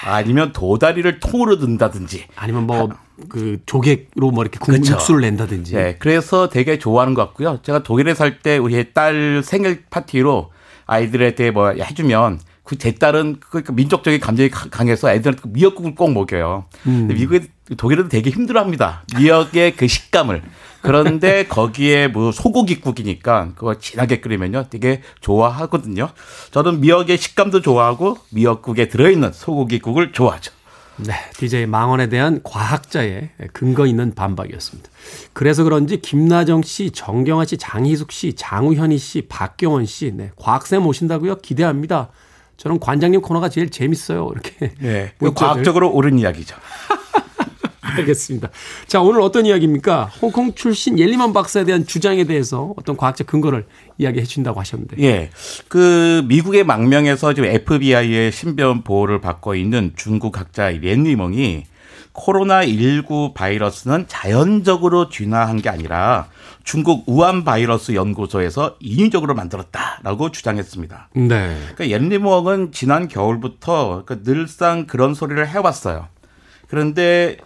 아니면 0.04 0.52
도다리를 0.52 1.18
통으로 1.20 1.56
넣는다든지. 1.56 2.26
아니면 2.36 2.66
뭐 2.66 2.90
그 3.28 3.58
조개로 3.66 4.30
뭐 4.30 4.42
이렇게 4.42 4.58
국물 4.58 4.80
그쵸. 4.80 4.94
육수를 4.94 5.20
낸다든지. 5.22 5.74
네, 5.74 5.96
그래서 5.98 6.48
되게 6.48 6.78
좋아하는 6.78 7.14
것 7.14 7.22
같고요. 7.26 7.60
제가 7.62 7.82
독일에 7.82 8.14
살 8.14 8.40
때 8.40 8.58
우리 8.58 8.92
딸 8.92 9.42
생일 9.44 9.84
파티로 9.88 10.50
아이들한테 10.86 11.50
뭐 11.50 11.70
해주면 11.70 12.40
그 12.64 12.76
제 12.76 12.92
딸은 12.92 13.36
그 13.38 13.62
민족적인 13.72 14.18
감정이 14.20 14.50
가- 14.50 14.68
강해서 14.70 15.10
애들한테 15.12 15.40
그 15.40 15.48
미역국을 15.52 15.94
꼭 15.94 16.12
먹여요. 16.12 16.64
근데 16.82 17.14
미국에 17.14 17.46
독일에도 17.76 18.08
되게 18.08 18.30
힘들어합니다. 18.30 19.04
미역의 19.16 19.76
그 19.76 19.86
식감을. 19.86 20.42
그런데 20.82 21.46
거기에 21.48 22.08
뭐 22.08 22.32
소고기국이니까 22.32 23.52
그거 23.54 23.78
진하게 23.78 24.20
끓이면요 24.20 24.66
되게 24.68 25.00
좋아하거든요. 25.20 26.10
저는 26.50 26.80
미역의 26.80 27.18
식감도 27.18 27.60
좋아하고 27.62 28.18
미역국에 28.30 28.88
들어있는 28.88 29.32
소고기국을 29.32 30.12
좋아하죠. 30.12 30.52
네, 30.98 31.12
DJ 31.34 31.66
망언에 31.66 32.08
대한 32.08 32.40
과학자의 32.42 33.30
근거 33.52 33.86
있는 33.86 34.14
반박이었습니다. 34.14 34.88
그래서 35.32 35.62
그런지 35.64 36.00
김나정 36.00 36.62
씨, 36.62 36.90
정경아 36.90 37.44
씨, 37.44 37.58
장희숙 37.58 38.12
씨, 38.12 38.32
장우현희 38.34 38.96
씨, 38.98 39.22
박경원 39.28 39.84
씨, 39.86 40.12
네, 40.12 40.30
과학쌤 40.36 40.86
오신다고요? 40.86 41.36
기대합니다. 41.38 42.10
저는 42.56 42.80
관장님 42.80 43.20
코너가 43.20 43.50
제일 43.50 43.70
재밌어요. 43.70 44.30
이렇게. 44.32 44.72
네. 44.80 45.12
과학적으로 45.34 45.90
옳은 45.92 46.18
이야기죠. 46.18 46.56
알겠습니다. 47.96 48.50
자, 48.86 49.00
오늘 49.00 49.20
어떤 49.20 49.46
이야기입니까? 49.46 50.10
홍콩 50.20 50.54
출신 50.54 50.98
옐리만 50.98 51.32
박사에 51.32 51.64
대한 51.64 51.86
주장에 51.86 52.24
대해서 52.24 52.74
어떤 52.76 52.96
과학적 52.96 53.26
근거를 53.26 53.66
이야기해 53.98 54.24
준다고 54.24 54.60
하셨는데. 54.60 55.02
예. 55.02 55.30
그 55.68 56.24
미국의 56.26 56.64
망명에서 56.64 57.34
지금 57.34 57.48
FBI의 57.48 58.32
신변 58.32 58.82
보호를 58.82 59.20
받고 59.20 59.54
있는 59.54 59.92
중국 59.96 60.38
학자 60.38 60.68
렌리멍이 60.70 61.64
코로나19 62.12 63.34
바이러스는 63.34 64.06
자연적으로 64.08 65.10
진화한 65.10 65.60
게 65.60 65.68
아니라 65.68 66.28
중국 66.64 67.04
우한 67.06 67.44
바이러스 67.44 67.94
연구소에서 67.94 68.76
인위적으로 68.80 69.34
만들었다라고 69.34 70.32
주장했습니다. 70.32 71.10
네. 71.14 71.58
그러니까 71.74 71.90
옌리멍은 71.90 72.72
지난 72.72 73.06
겨울부터 73.06 74.02
그러니까 74.04 74.28
늘상 74.28 74.86
그런 74.86 75.14
소리를 75.14 75.46
해왔어요. 75.46 76.08
그런데 76.68 77.36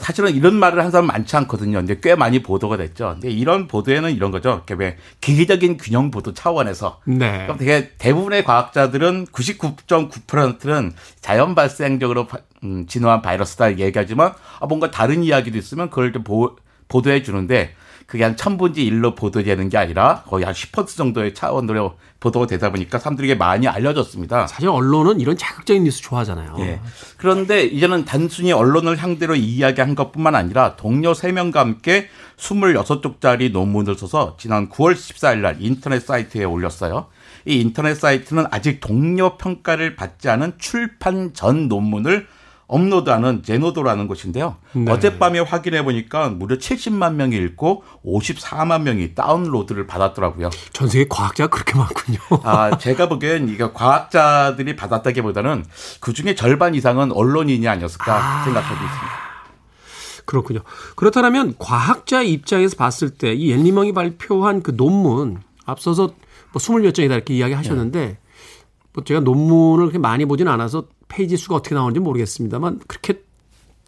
사실은 0.00 0.34
이런 0.34 0.54
말을 0.56 0.82
한 0.84 0.90
사람 0.90 1.06
많지 1.06 1.34
않거든요. 1.36 1.78
근데 1.78 1.98
꽤 2.02 2.14
많이 2.14 2.42
보도가 2.42 2.76
됐죠. 2.76 3.10
근데 3.14 3.30
이런 3.30 3.66
보도에는 3.68 4.14
이런 4.14 4.30
거죠. 4.30 4.62
이렇게 4.68 4.96
기계적인 5.22 5.78
균형 5.78 6.10
보도 6.10 6.34
차원에서 6.34 7.00
네. 7.06 7.44
그럼 7.44 7.56
되게 7.56 7.92
대부분의 7.96 8.44
과학자들은 8.44 9.26
99.9%는 9.26 10.92
자연 11.20 11.54
발생적으로 11.54 12.26
바- 12.26 12.38
음, 12.64 12.86
진화한 12.86 13.22
바이러스다 13.22 13.78
얘기하지만 13.78 14.32
아, 14.60 14.66
뭔가 14.66 14.90
다른 14.90 15.22
이야기도 15.22 15.56
있으면 15.58 15.90
그걸 15.90 16.12
좀 16.12 16.22
보, 16.24 16.56
보도해 16.88 17.22
주는데 17.22 17.74
그게 18.08 18.24
한 18.24 18.38
천분지 18.38 18.86
일로 18.86 19.14
보도되는 19.14 19.68
게 19.68 19.76
아니라 19.76 20.22
거의 20.26 20.42
한 20.46 20.54
10% 20.54 20.96
정도의 20.96 21.34
차원으로 21.34 21.98
보도가 22.20 22.46
되다 22.46 22.70
보니까 22.70 22.98
사람들에게 22.98 23.34
많이 23.34 23.68
알려졌습니다. 23.68 24.46
사실 24.46 24.70
언론은 24.70 25.20
이런 25.20 25.36
자극적인 25.36 25.84
뉴스 25.84 26.00
좋아하잖아요. 26.00 26.56
예. 26.60 26.80
그런데 27.18 27.64
이제는 27.64 28.06
단순히 28.06 28.50
언론을 28.50 28.96
상대로 28.96 29.36
이야기한 29.36 29.94
것뿐만 29.94 30.34
아니라 30.34 30.74
동료 30.76 31.12
3명과 31.12 31.56
함께 31.56 32.08
26쪽짜리 32.38 33.52
논문을 33.52 33.94
써서 33.94 34.38
지난 34.38 34.70
9월 34.70 34.94
14일 34.94 35.40
날 35.40 35.56
인터넷 35.60 36.00
사이트에 36.00 36.44
올렸어요. 36.44 37.08
이 37.44 37.60
인터넷 37.60 37.94
사이트는 37.94 38.46
아직 38.50 38.80
동료 38.80 39.36
평가를 39.36 39.96
받지 39.96 40.30
않은 40.30 40.54
출판 40.56 41.34
전 41.34 41.68
논문을 41.68 42.26
업로드하는 42.68 43.42
제노도라는 43.42 44.06
곳인데요. 44.08 44.56
네. 44.74 44.92
어젯밤에 44.92 45.40
확인해 45.40 45.82
보니까 45.82 46.28
무려 46.28 46.56
70만 46.56 47.14
명이 47.14 47.34
읽고 47.34 47.82
54만 48.04 48.82
명이 48.82 49.14
다운로드를 49.14 49.86
받았더라고요. 49.86 50.50
전 50.72 50.88
세계 50.88 51.06
과학자가 51.08 51.48
그렇게 51.48 51.76
많군요. 51.76 52.18
아, 52.44 52.76
제가 52.76 53.08
보기엔 53.08 53.48
이거 53.48 53.72
과학자들이 53.72 54.76
받았다기보다는 54.76 55.64
그 56.00 56.12
중에 56.12 56.34
절반 56.34 56.74
이상은 56.74 57.10
언론인이 57.10 57.66
아니었을까 57.66 58.44
생각하고 58.44 58.74
있습니다. 58.74 59.28
그렇군요. 60.26 60.60
그렇다면 60.94 61.54
과학자 61.58 62.22
입장에서 62.22 62.76
봤을 62.76 63.08
때이 63.08 63.50
옌리멍이 63.50 63.94
발표한 63.94 64.62
그 64.62 64.76
논문 64.76 65.40
앞서서 65.64 66.08
뭐 66.52 66.60
20몇 66.60 66.94
장이다 66.94 67.14
이렇게 67.14 67.34
이야기 67.34 67.54
하셨는데 67.54 68.18
뭐 68.92 69.04
제가 69.04 69.20
논문을 69.20 69.86
그렇게 69.86 69.98
많이 69.98 70.26
보진 70.26 70.48
않아서 70.48 70.84
페이지 71.08 71.36
수가 71.36 71.56
어떻게 71.56 71.74
나오는지 71.74 72.00
모르겠습니다만 72.00 72.80
그렇게 72.86 73.22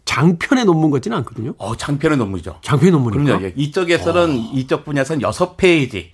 장편의 0.05 0.65
논문 0.65 0.91
같지는 0.91 1.17
않거든요. 1.19 1.53
어, 1.57 1.77
장편의 1.77 2.17
논문이죠. 2.17 2.59
장편의 2.61 2.91
논문입니까? 2.91 3.37
그럼요. 3.37 3.45
예. 3.45 3.53
이쪽에서는 3.55 4.35
이쪽 4.53 4.83
분야에서는 4.83 5.21
6페이지, 5.21 6.07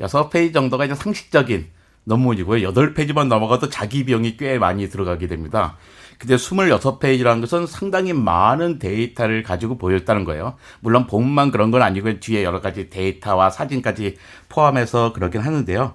6페이지 0.00 0.52
정도가 0.52 0.86
이제 0.86 0.94
상식적인 0.94 1.68
논문이고요. 2.04 2.72
8페이지만 2.72 3.28
넘어가도 3.28 3.68
자기 3.68 4.04
비용이 4.04 4.36
꽤 4.36 4.58
많이 4.58 4.88
들어가게 4.88 5.26
됩니다. 5.26 5.76
근데 6.18 6.36
26페이지라는 6.36 7.40
것은 7.40 7.66
상당히 7.66 8.12
많은 8.12 8.78
데이터를 8.78 9.42
가지고 9.42 9.78
보였다는 9.78 10.24
거예요. 10.24 10.54
물론 10.80 11.06
본만 11.06 11.50
그런 11.50 11.70
건 11.70 11.82
아니고 11.82 12.20
뒤에 12.20 12.44
여러 12.44 12.60
가지 12.60 12.88
데이터와 12.88 13.50
사진까지 13.50 14.16
포함해서 14.48 15.12
그러긴 15.12 15.40
하는데요. 15.40 15.94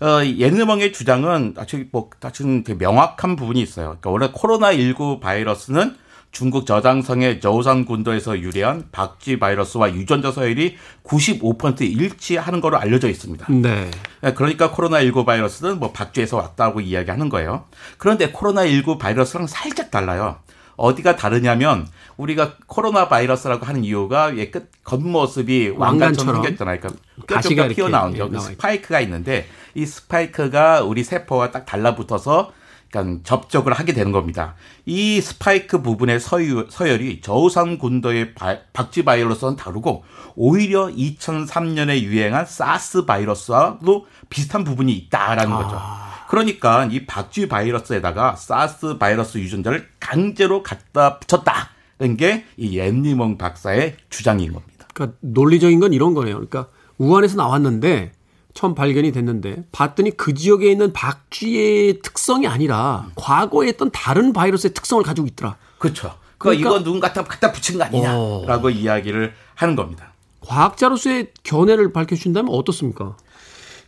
어, 0.00 0.24
예능멍의 0.24 0.92
주장은 0.92 1.54
아주 1.56 1.84
뭐, 1.92 2.10
아주 2.22 2.62
명확한 2.78 3.36
부분이 3.36 3.60
있어요. 3.60 3.96
그러니까 4.00 4.10
원래 4.10 4.30
코로나 4.32 4.72
19 4.72 5.20
바이러스는 5.20 5.96
중국 6.32 6.66
저장성의 6.66 7.40
저우산 7.40 7.84
군도에서 7.84 8.40
유래한 8.40 8.88
박쥐 8.90 9.38
바이러스와 9.38 9.94
유전자 9.94 10.32
서열이 10.32 10.76
95% 11.04 11.82
일치하는 11.82 12.60
거로 12.60 12.76
알려져 12.76 13.08
있습니다. 13.08 13.46
네. 13.52 13.88
그러니까 14.34 14.72
코로나19 14.72 15.24
바이러스는 15.24 15.78
뭐 15.78 15.92
박쥐에서 15.92 16.36
왔다고 16.36 16.80
이야기하는 16.80 17.28
거예요. 17.28 17.66
그런데 17.98 18.32
코로나19 18.32 18.98
바이러스랑 18.98 19.46
살짝 19.46 19.92
달라요. 19.92 20.38
어디가 20.76 21.14
다르냐면 21.14 21.86
우리가 22.16 22.54
코로나 22.66 23.06
바이러스라고 23.08 23.64
하는 23.64 23.84
이유가 23.84 24.36
얘 24.36 24.70
겉모습이 24.82 25.74
왕관처럼. 25.76 26.42
생겼잖아요. 26.42 26.80
그러니까 26.80 27.48
뼈가 27.48 27.68
튀어나온 27.68 28.14
예, 28.14 28.18
여기. 28.18 28.40
스파이크가 28.40 29.00
있는데 29.02 29.46
이 29.74 29.86
스파이크가 29.86 30.82
우리 30.82 31.02
세포와 31.04 31.50
딱 31.50 31.66
달라붙어서 31.66 32.52
그러니까 32.90 33.20
접촉을 33.24 33.72
하게 33.72 33.92
되는 33.92 34.12
겁니다. 34.12 34.54
이 34.86 35.20
스파이크 35.20 35.82
부분의 35.82 36.20
서유, 36.20 36.66
서열이 36.70 37.20
저우산 37.22 37.78
군도의 37.78 38.34
바- 38.34 38.58
박쥐 38.72 39.04
바이러스와는 39.04 39.56
다르고 39.56 40.04
오히려 40.36 40.86
2003년에 40.86 42.00
유행한 42.02 42.46
사스 42.46 43.04
바이러스와도 43.04 44.06
비슷한 44.30 44.62
부분이 44.62 44.92
있다라는 44.92 45.50
거죠. 45.56 45.80
그러니까 46.28 46.84
이 46.90 47.04
박쥐 47.04 47.48
바이러스에다가 47.48 48.36
사스 48.36 48.96
바이러스 48.98 49.38
유전자를 49.38 49.88
강제로 49.98 50.62
갖다 50.62 51.18
붙였다는 51.18 52.16
게 52.16 52.44
이 52.56 52.78
앤리몽 52.78 53.38
박사의 53.38 53.96
주장인 54.08 54.52
겁니다. 54.52 54.86
그러니까 54.94 55.16
논리적인 55.20 55.80
건 55.80 55.92
이런 55.92 56.14
거네요. 56.14 56.34
그러니까 56.34 56.68
우한에서 56.98 57.36
나왔는데 57.36 58.12
처음 58.54 58.74
발견이 58.74 59.12
됐는데 59.12 59.64
봤더니 59.72 60.12
그 60.16 60.32
지역에 60.32 60.70
있는 60.70 60.92
박쥐의 60.92 62.00
특성이 62.02 62.46
아니라 62.46 63.08
과거에 63.16 63.68
했던 63.68 63.90
다른 63.90 64.32
바이러스의 64.32 64.72
특성을 64.72 65.02
가지고 65.02 65.26
있더라. 65.26 65.56
그렇죠. 65.78 66.16
그러니까, 66.38 66.68
이거 66.68 66.82
누군가 66.82 67.08
갖다, 67.08 67.24
갖다 67.24 67.52
붙인 67.52 67.78
거 67.78 67.84
아니냐라고 67.84 68.70
이야기를 68.70 69.34
하는 69.54 69.76
겁니다. 69.76 70.12
과학자로서의 70.40 71.28
견해를 71.42 71.92
밝혀주신다면 71.92 72.52
어떻습니까? 72.52 73.16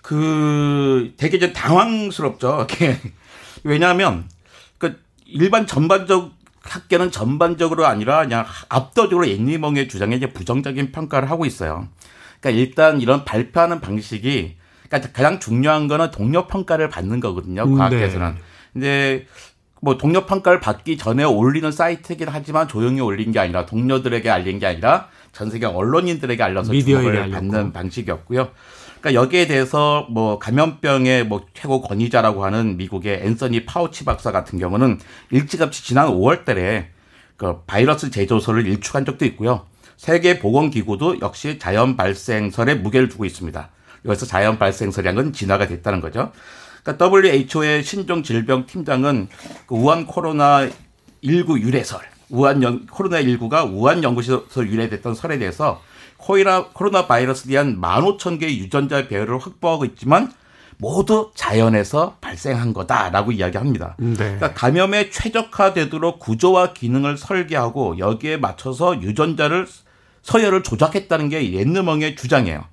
그 0.02 1.12
되게 1.16 1.38
좀 1.38 1.52
당황스럽죠. 1.52 2.66
왜냐하면 3.62 4.28
그 4.78 4.98
일반 5.26 5.66
전반적 5.66 6.32
학계는 6.62 7.10
전반적으로 7.10 7.86
아니라 7.86 8.22
그냥 8.22 8.44
압도적으로 8.68 9.26
앤리멍의 9.26 9.88
주장에 9.88 10.16
이제 10.16 10.32
부정적인 10.32 10.92
평가를 10.92 11.30
하고 11.30 11.46
있어요. 11.46 11.88
그러니까 12.40 12.60
일단 12.62 13.00
이런 13.00 13.24
발표하는 13.24 13.80
방식이 13.80 14.56
그러니까 14.88 15.12
가장 15.12 15.40
중요한 15.40 15.88
거는 15.88 16.10
동료 16.10 16.46
평가를 16.46 16.88
받는 16.88 17.20
거거든요. 17.20 17.64
음, 17.64 17.76
과학계에서는. 17.76 18.34
네. 18.34 18.40
근데 18.72 19.26
뭐 19.80 19.98
동료 19.98 20.26
평가를 20.26 20.60
받기 20.60 20.96
전에 20.96 21.24
올리는 21.24 21.70
사이트이긴 21.70 22.28
하지만 22.30 22.68
조용히 22.68 23.00
올린 23.00 23.32
게 23.32 23.38
아니라 23.38 23.66
동료들에게 23.66 24.28
알린 24.30 24.58
게 24.58 24.66
아니라 24.66 25.08
전 25.32 25.50
세계 25.50 25.66
언론인들에게 25.66 26.42
알려서 26.42 26.72
주목을 26.72 27.10
알렸고. 27.10 27.32
받는 27.32 27.72
방식이었고요. 27.72 28.48
그러니까 29.00 29.22
여기에 29.22 29.46
대해서 29.46 30.06
뭐 30.10 30.38
감염병의 30.38 31.26
뭐 31.26 31.46
최고 31.54 31.82
권위자라고 31.82 32.44
하는 32.44 32.76
미국의 32.76 33.20
앤서니 33.24 33.66
파우치 33.66 34.04
박사 34.04 34.32
같은 34.32 34.58
경우는 34.58 34.98
일찌감치 35.30 35.84
지난 35.84 36.08
5월달에 36.08 36.86
그 37.36 37.60
바이러스 37.66 38.10
제조소를 38.10 38.66
일축한 38.66 39.04
적도 39.04 39.24
있고요. 39.26 39.66
세계 39.96 40.38
보건기구도 40.38 41.20
역시 41.20 41.58
자연 41.58 41.96
발생설에 41.96 42.74
무게를 42.76 43.08
두고 43.08 43.24
있습니다. 43.24 43.68
여기서 44.04 44.26
자연 44.26 44.58
발생설이란 44.58 45.14
건 45.14 45.32
진화가 45.32 45.66
됐다는 45.66 46.00
거죠. 46.00 46.32
그러니까 46.82 47.10
WHO의 47.10 47.82
신종 47.82 48.22
질병 48.22 48.66
팀장은 48.66 49.28
그 49.66 49.74
우한 49.74 50.06
코로나 50.06 50.68
19 51.24 51.60
유래설, 51.60 52.00
우한 52.28 52.62
연, 52.62 52.86
코로나 52.86 53.20
19가 53.22 53.68
우한 53.72 54.02
연구소에서 54.02 54.66
유래됐던 54.66 55.14
설에 55.14 55.38
대해서 55.38 55.82
코이라, 56.18 56.68
코로나 56.72 57.06
바이러스에 57.06 57.52
대한 57.52 57.80
15,000개의 57.80 58.56
유전자 58.58 59.08
배열을 59.08 59.38
확보하고 59.38 59.84
있지만 59.84 60.32
모두 60.78 61.30
자연에서 61.34 62.18
발생한 62.20 62.72
거다라고 62.72 63.32
이야기합니다. 63.32 63.96
네. 63.98 64.14
그러니까 64.14 64.52
감염에 64.52 65.10
최적화되도록 65.10 66.18
구조와 66.18 66.74
기능을 66.74 67.16
설계하고 67.16 67.98
여기에 67.98 68.36
맞춰서 68.36 69.00
유전자를 69.00 69.66
서열을 70.26 70.62
조작했다는 70.62 71.28
게 71.28 71.52
옌느멍의 71.52 72.16
주장이에요. 72.16 72.64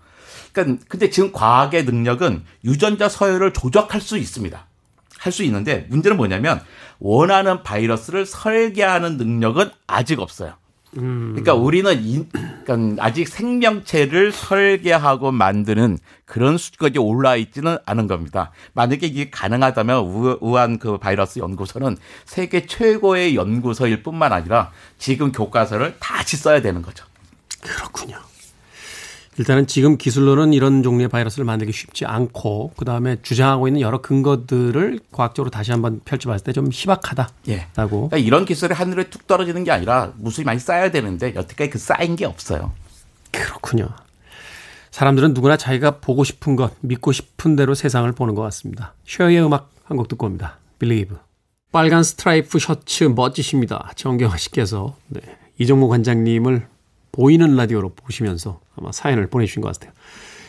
그러니까 0.52 0.84
근데 0.88 1.10
지금 1.10 1.32
과학의 1.32 1.86
능력은 1.86 2.44
유전자 2.66 3.08
서열을 3.08 3.54
조작할 3.54 4.02
수 4.02 4.18
있습니다. 4.18 4.68
할 5.20 5.32
수 5.32 5.44
있는데 5.44 5.86
문제는 5.90 6.18
뭐냐면 6.18 6.60
원하는 7.00 7.64
바이러스를 7.64 8.26
설계하는 8.26 9.16
능력은 9.18 9.70
아직 9.88 10.20
없어요. 10.20 10.54
그러니까 11.32 11.54
우리는 11.54 12.04
이, 12.04 12.26
그러니까 12.66 13.04
아직 13.04 13.28
생명체를 13.28 14.32
설계하고 14.32 15.32
만드는 15.32 15.98
그런 16.26 16.58
수준까지 16.58 17.00
올라 17.00 17.36
있지는 17.38 17.78
않은 17.86 18.08
겁니다. 18.08 18.52
만약에 18.74 19.08
이게 19.08 19.30
가능하다면 19.30 20.00
우, 20.06 20.38
우한 20.42 20.78
그 20.78 20.98
바이러스 20.98 21.40
연구소는 21.40 21.98
세계 22.26 22.66
최고의 22.66 23.36
연구소일 23.36 24.04
뿐만 24.04 24.34
아니라 24.34 24.72
지금 25.00 25.32
교과서를 25.32 25.96
다시 26.00 26.36
써야 26.38 26.62
되는 26.62 26.82
거죠. 26.82 27.06
그렇군요. 27.64 28.18
일단은 29.40 29.66
지금 29.66 29.98
기술로는 29.98 30.54
이런 30.54 30.84
종류의 30.84 31.08
바이러스를 31.10 31.44
만들기 31.44 31.74
쉽지 31.74 32.06
않고 32.06 32.74
그 32.78 32.86
다음에 32.86 33.18
주장하고 33.24 33.68
있는 33.68 33.82
여러 33.82 34.00
근거들을 34.00 35.00
과학적으로 35.12 35.50
다시 35.50 35.72
한번 35.72 36.02
펼쳐봤을 36.06 36.44
때 36.44 36.52
좀 36.54 36.70
희박하다라고. 36.72 37.32
예. 37.48 37.68
그러니까 37.74 38.18
이런 38.18 38.46
기술이 38.46 38.76
하늘에 38.76 39.10
뚝 39.10 39.26
떨어지는 39.26 39.64
게 39.64 39.72
아니라 39.72 40.14
무수히 40.18 40.46
많이 40.46 40.60
쌓여야 40.60 40.92
되는데 40.92 41.34
여태까지 41.36 41.70
그 41.72 41.80
쌓인 41.80 42.16
게 42.16 42.26
없어요. 42.26 42.72
그렇군요. 43.32 43.90
사람들은 44.92 45.34
누구나 45.34 45.58
자기가 45.58 45.98
보고 46.00 46.24
싶은 46.24 46.56
것, 46.56 46.74
믿고 46.82 47.12
싶은 47.12 47.56
대로 47.56 47.74
세상을 47.74 48.12
보는 48.12 48.36
것 48.36 48.44
같습니다. 48.44 48.94
쉐어의 49.08 49.44
음악 49.44 49.72
한 49.86 49.98
곡 49.98 50.08
듣고 50.10 50.28
옵니다. 50.28 50.60
Believe. 50.78 51.18
빨간 51.72 52.04
스트라이프 52.04 52.60
셔츠 52.60 53.06
멋지십니다. 53.06 53.92
정경화 53.96 54.38
씨께서 54.38 54.96
네, 55.08 55.22
이정모 55.58 55.88
관장님을 55.90 56.68
보이는 57.14 57.56
라디오로 57.56 57.94
보시면서 57.96 58.60
아마 58.76 58.92
사연을 58.92 59.28
보내주신 59.28 59.62
것 59.62 59.74
같아요. 59.74 59.94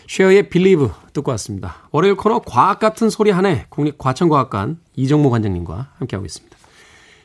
쉐어의 0.09 0.49
Believe 0.49 0.89
듣고 1.13 1.31
왔습니다. 1.33 1.77
월요일 1.93 2.17
코너 2.17 2.41
과학 2.41 2.81
같은 2.81 3.11
소리 3.11 3.31
하네 3.31 3.67
국립과천과학관 3.69 4.79
이정모 4.97 5.31
관장님과 5.31 5.93
함께하고 5.99 6.27
있습니다. 6.27 6.57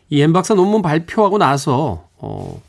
이 0.10 0.22
엠박사 0.22 0.54
논문 0.54 0.82
발표하고 0.82 1.38
나서 1.38 2.08
어, 2.18 2.62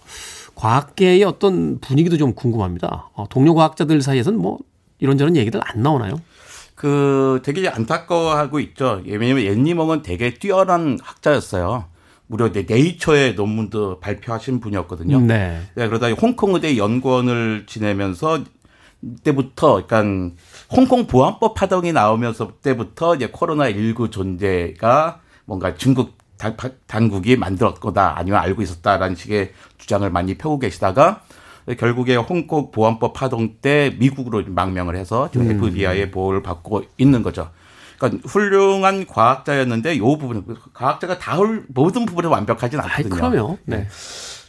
과학계의 0.55 1.25
어떤 1.25 1.81
분위기도 1.81 2.17
좀 2.17 2.35
궁금합니다. 2.35 3.11
어, 3.15 3.27
동료 3.29 3.55
과학자들 3.55 4.01
사이에서는 4.01 4.39
뭐 4.39 4.59
이런저런 4.99 5.37
얘기들 5.37 5.61
안 5.65 5.83
나오나요? 5.83 6.21
그 6.75 7.41
되게 7.43 7.69
안타까워하고 7.69 8.61
있죠. 8.61 9.03
왜냐면 9.05 9.45
옌니멍은 9.45 10.03
되게 10.03 10.35
뛰어난 10.35 10.99
학자였어요. 11.03 11.85
무려 12.31 12.53
네- 12.53 12.63
네이처의 12.67 13.35
논문도 13.35 13.99
발표하신 13.99 14.61
분이었거든요. 14.61 15.19
네. 15.21 15.61
네, 15.75 15.89
그러다 15.89 16.09
홍콩 16.13 16.55
의대 16.55 16.77
연구원을 16.77 17.65
지내면서 17.67 18.45
때부터 19.25 19.85
그러니까 19.85 20.35
홍콩 20.71 21.07
보안법 21.09 21.55
파동이 21.55 21.93
나오면서 21.93 22.53
때부터 22.63 23.17
이제 23.17 23.27
코로나 23.33 23.69
19 23.69 24.11
존재가 24.11 25.21
뭔가 25.45 25.75
중국 25.75 26.17
당- 26.39 26.55
당국이 26.87 27.35
만들었 27.37 27.81
거다 27.81 28.17
아니면 28.17 28.41
알고 28.41 28.63
있었다라는 28.63 29.17
식의 29.17 29.51
주장을 29.79 30.09
많이 30.11 30.35
펴고 30.35 30.61
계시다가 30.61 31.23
결국에 31.79 32.15
홍콩 32.15 32.71
보안법 32.71 33.13
파동 33.13 33.57
때 33.61 33.97
미국으로 33.99 34.45
망명을 34.47 34.95
해서 34.97 35.29
지금 35.33 35.49
FBI의 35.51 36.11
보호를 36.13 36.43
받고 36.45 36.85
있는 36.97 37.23
거죠. 37.25 37.51
그러니까 38.01 38.27
훌륭한 38.29 39.07
과학자였는데 39.07 39.99
요 39.99 40.17
부분 40.17 40.43
과학자가 40.73 41.19
다 41.19 41.37
훌- 41.37 41.67
모든 41.69 42.07
부분에 42.07 42.27
완벽하진 42.29 42.81
않거든요. 42.81 43.15
그럼요. 43.15 43.59
네. 43.67 43.87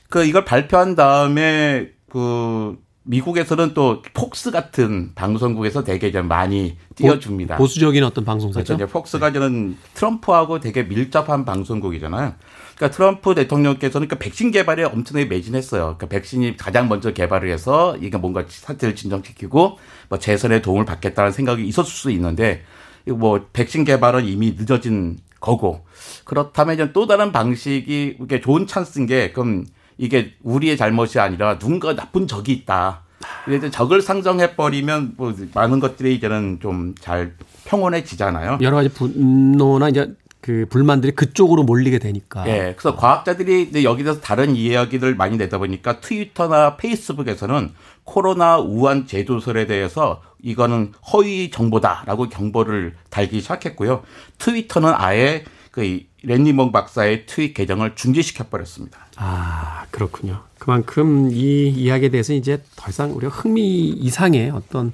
그 0.10 0.24
이걸 0.24 0.46
발표한 0.46 0.96
다음에 0.96 1.90
그 2.10 2.78
미국에서는 3.04 3.74
또 3.74 4.02
폭스 4.14 4.52
같은 4.52 5.12
방송국에서 5.16 5.84
되게 5.84 6.12
좀 6.12 6.28
많이 6.28 6.78
띄워줍니다. 6.96 7.58
보수적인 7.58 8.04
어떤 8.04 8.24
그렇죠. 8.24 8.26
방송사죠. 8.26 8.74
이제 8.76 8.86
폭스가 8.86 9.34
저는 9.34 9.78
트럼프하고 9.96 10.60
되게 10.60 10.84
밀접한 10.84 11.44
방송국이잖아요. 11.44 12.36
그러니까 12.76 12.96
트럼프 12.96 13.36
대통령께서는 13.36 14.08
그 14.08 14.18
백신 14.18 14.52
개발에 14.52 14.84
엄청나게 14.84 15.26
매진했어요. 15.26 15.82
그러니까 15.98 16.08
백신이 16.08 16.58
가장 16.58 16.88
먼저 16.88 17.12
개발을 17.12 17.50
해서 17.52 17.98
이게 18.00 18.18
뭔가 18.18 18.46
사태를 18.48 18.96
진정시키고 18.96 19.78
뭐 20.10 20.20
재선에 20.20 20.62
도움을 20.62 20.86
받겠다는 20.86 21.32
생각이 21.32 21.66
있었을 21.68 21.92
수 21.92 22.12
있는데 22.12 22.64
뭐 23.08 23.46
백신 23.54 23.84
개발은 23.84 24.26
이미 24.26 24.56
늦어진 24.58 25.18
거고 25.40 25.86
그렇다면 26.24 26.76
이제 26.76 26.92
또 26.94 27.08
다른 27.08 27.32
방식이 27.32 28.18
이게 28.22 28.42
좋은 28.42 28.68
찬스인 28.68 29.06
게 29.08 29.32
그럼 29.32 29.66
이게 29.98 30.34
우리의 30.44 30.78
잘못이 30.78 31.20
아니라 31.20 31.58
누군가 31.60 31.96
나쁜 31.96 32.28
적이 32.28 32.54
있다. 32.54 33.02
그래서 33.46 33.70
적을 33.70 34.02
상정해 34.02 34.56
버리면 34.56 35.14
뭐 35.18 35.34
많은 35.54 35.80
것들이 35.80 36.16
이제는 36.16 36.60
좀 36.62 36.96
잘 37.00 37.36
평온해지잖아요. 37.66 38.60
여러 38.62 38.78
가지 38.78 38.90
분노나 38.90 39.90
이제 39.90 40.14
그 40.42 40.66
불만들이 40.70 41.14
그쪽으로 41.14 41.64
몰리게 41.64 42.00
되니까. 42.00 42.48
예, 42.48 42.74
그래서 42.76 42.96
과학자들이 42.96 43.62
이제 43.64 43.84
여기 43.84 44.04
대해서 44.04 44.20
다른 44.20 44.56
이야기를 44.56 45.16
많이 45.16 45.38
내다 45.38 45.60
보니까 45.60 46.02
트위터나 46.02 46.78
페이스북에서는 46.78 47.72
코로나 48.04 48.58
우한 48.58 49.06
제조설에 49.06 49.68
대해서 49.68 50.22
이거는 50.42 50.94
허위 51.14 51.52
정보다라고 51.52 52.30
경보를 52.30 52.96
달기 53.10 53.42
시작했고요. 53.42 54.04
트위터는 54.40 54.92
아예 54.96 55.44
그 55.70 56.02
랜니몽 56.24 56.72
박사의 56.72 57.26
트윗 57.28 57.54
계정을 57.54 57.96
중지시켜 57.96 58.46
버렸습니다. 58.50 59.08
아, 59.18 59.86
그렇군요. 59.92 60.42
그만큼 60.60 61.30
이 61.32 61.70
이야기에 61.70 62.10
대해서 62.10 62.34
이제 62.34 62.62
더 62.76 62.90
이상 62.90 63.16
우리가 63.16 63.32
흥미 63.32 63.90
이상의 63.90 64.50
어떤 64.50 64.92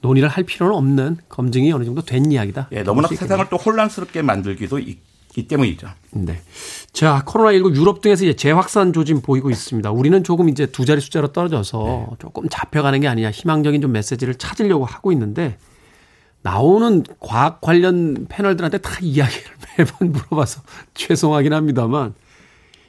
논의를 0.00 0.28
할 0.28 0.44
필요는 0.44 0.74
없는 0.74 1.18
검증이 1.28 1.72
어느 1.72 1.84
정도 1.84 2.02
된 2.02 2.30
이야기다. 2.30 2.68
예, 2.72 2.82
너무나. 2.82 3.08
세상을 3.08 3.44
또 3.50 3.56
혼란스럽게 3.56 4.22
만들기도 4.22 4.78
있기 4.78 5.48
때문이죠. 5.48 5.88
네. 6.12 6.40
자, 6.92 7.22
코로나19 7.26 7.74
유럽 7.76 8.00
등에서 8.00 8.24
이제 8.24 8.34
재확산 8.34 8.92
조짐 8.92 9.20
보이고 9.20 9.50
있습니다. 9.50 9.90
우리는 9.90 10.22
조금 10.24 10.48
이제 10.48 10.66
두 10.66 10.84
자리 10.84 11.00
숫자로 11.00 11.32
떨어져서 11.32 12.16
조금 12.18 12.48
잡혀가는 12.48 13.00
게 13.00 13.08
아니냐 13.08 13.30
희망적인 13.30 13.80
좀 13.80 13.92
메시지를 13.92 14.36
찾으려고 14.36 14.84
하고 14.84 15.12
있는데 15.12 15.58
나오는 16.42 17.02
과학 17.18 17.60
관련 17.60 18.26
패널들한테 18.28 18.78
다 18.78 18.98
이야기를 19.02 19.42
매번 19.78 20.12
물어봐서 20.12 20.62
죄송하긴 20.94 21.52
합니다만 21.52 22.14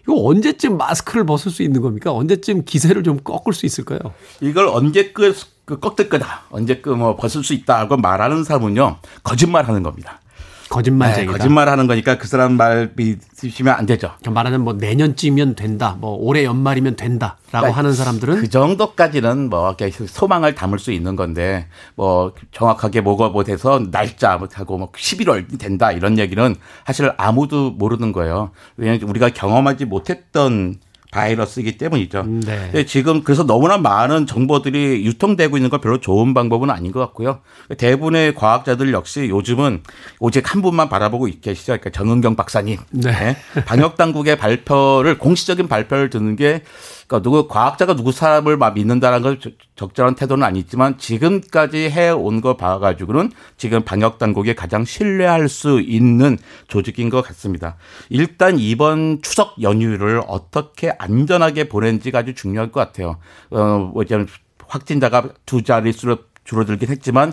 이거 0.04 0.24
언제쯤 0.24 0.78
마스크를 0.78 1.26
벗을 1.26 1.52
수 1.52 1.64
있는 1.64 1.82
겁니까? 1.82 2.14
언제쯤 2.14 2.64
기세를 2.66 3.04
좀 3.04 3.18
꺾을 3.18 3.54
수 3.54 3.66
있을까요? 3.66 4.00
이걸 4.40 4.68
언제 4.68 5.12
끝, 5.12 5.36
그 5.68 5.80
거다. 5.80 6.44
언제 6.50 6.78
그뭐 6.78 7.18
벗을 7.18 7.44
수 7.44 7.54
있다고 7.54 7.98
말하는 7.98 8.46
사람은요. 8.46 8.98
거짓말 9.22 9.68
하는 9.68 9.84
겁니다. 9.84 10.22
거짓말쟁이다. 10.70 11.32
네, 11.32 11.38
거짓말 11.38 11.70
하는 11.70 11.88
거니까 11.88 12.18
그 12.18 12.28
사람 12.28 12.54
말 12.54 12.92
믿으시면 12.96 13.74
안 13.74 13.86
되죠. 13.86 14.12
말하자면 14.26 14.64
뭐 14.64 14.74
내년쯤이면 14.74 15.56
된다. 15.56 15.98
뭐 16.00 16.18
올해 16.20 16.46
연말이면 16.46 16.96
된다라고 16.96 17.38
그러니까 17.50 17.78
하는 17.78 17.94
사람들은 17.94 18.42
그 18.42 18.50
정도까지는 18.50 19.50
뭐 19.50 19.68
이렇게 19.70 19.92
소망을 19.92 20.56
담을 20.56 20.80
수 20.80 20.92
있는 20.92 21.16
건데 21.16 21.68
뭐 21.96 22.34
정확하게 22.52 23.02
뭐가 23.02 23.30
뭐 23.30 23.44
돼서 23.44 23.82
날짜 23.92 24.40
하고 24.54 24.78
뭐 24.78 24.92
11월 24.92 25.58
된다 25.60 25.92
이런 25.92 26.18
얘기는 26.18 26.56
사실 26.86 27.12
아무도 27.18 27.72
모르는 27.72 28.12
거예요. 28.14 28.52
왜냐하면 28.78 29.10
우리가 29.10 29.30
경험하지 29.30 29.86
못했던 29.86 30.76
바이러스이기 31.12 31.78
때문이죠. 31.78 32.24
네. 32.24 32.60
근데 32.72 32.86
지금 32.86 33.24
그래서 33.24 33.46
너무나 33.46 33.78
많은 33.78 34.28
정보들이 34.28 35.06
유통되고 35.06 35.58
있는 35.58 35.70
건 35.70 35.80
별로 35.82 36.00
좋은 36.00 36.34
방법은 36.34 36.70
아닌 36.70 36.92
것 36.92 37.00
같고요. 37.00 37.40
대부분의 37.78 38.36
과학자들 38.36 38.92
역시 38.94 39.30
요즘은 39.30 39.84
오직 40.20 40.54
한 40.54 40.62
분만 40.62 40.90
바라보고 40.90 41.30
계시죠. 41.42 41.74
그러니까 41.74 41.90
정은경 41.92 42.36
박사님. 42.36 42.78
네. 42.92 43.38
방역 43.66 43.96
당국의 43.96 44.38
발표를 44.38 45.18
공식적인 45.18 45.68
발표를 45.68 46.10
듣는 46.10 46.36
게 46.36 46.64
그러니까 47.08 47.24
누구 47.24 47.48
과학자가 47.48 47.96
누구 47.96 48.12
사람을 48.12 48.58
막 48.58 48.74
믿는다는 48.74 49.22
걸 49.22 49.40
적- 49.40 49.54
적절한 49.76 50.16
태도는 50.16 50.46
아니지만 50.46 50.98
지금까지 50.98 51.90
해온 51.90 52.42
거 52.42 52.58
봐가지고는 52.58 53.32
지금 53.56 53.84
방역 53.84 54.18
당국이 54.18 54.54
가장 54.56 54.84
신뢰할 54.84 55.48
수 55.48 55.80
있는 55.80 56.38
조직인 56.68 57.10
것 57.10 57.22
같습니다. 57.22 57.78
일단 58.10 58.60
이번 58.60 59.22
추석 59.22 59.62
연휴를 59.62 60.22
어떻게 60.28 60.92
안전하게 61.00 61.70
보낸지가 61.70 62.20
아주 62.20 62.36
중요할 62.36 62.72
것 62.72 62.82
같아요. 62.82 63.18
어, 63.52 63.90
뭐 63.94 64.04
이제 64.04 64.26
확진자가 64.68 65.30
두 65.46 65.62
자릿수로 65.64 66.18
줄어들긴 66.44 66.90
했지만 66.90 67.32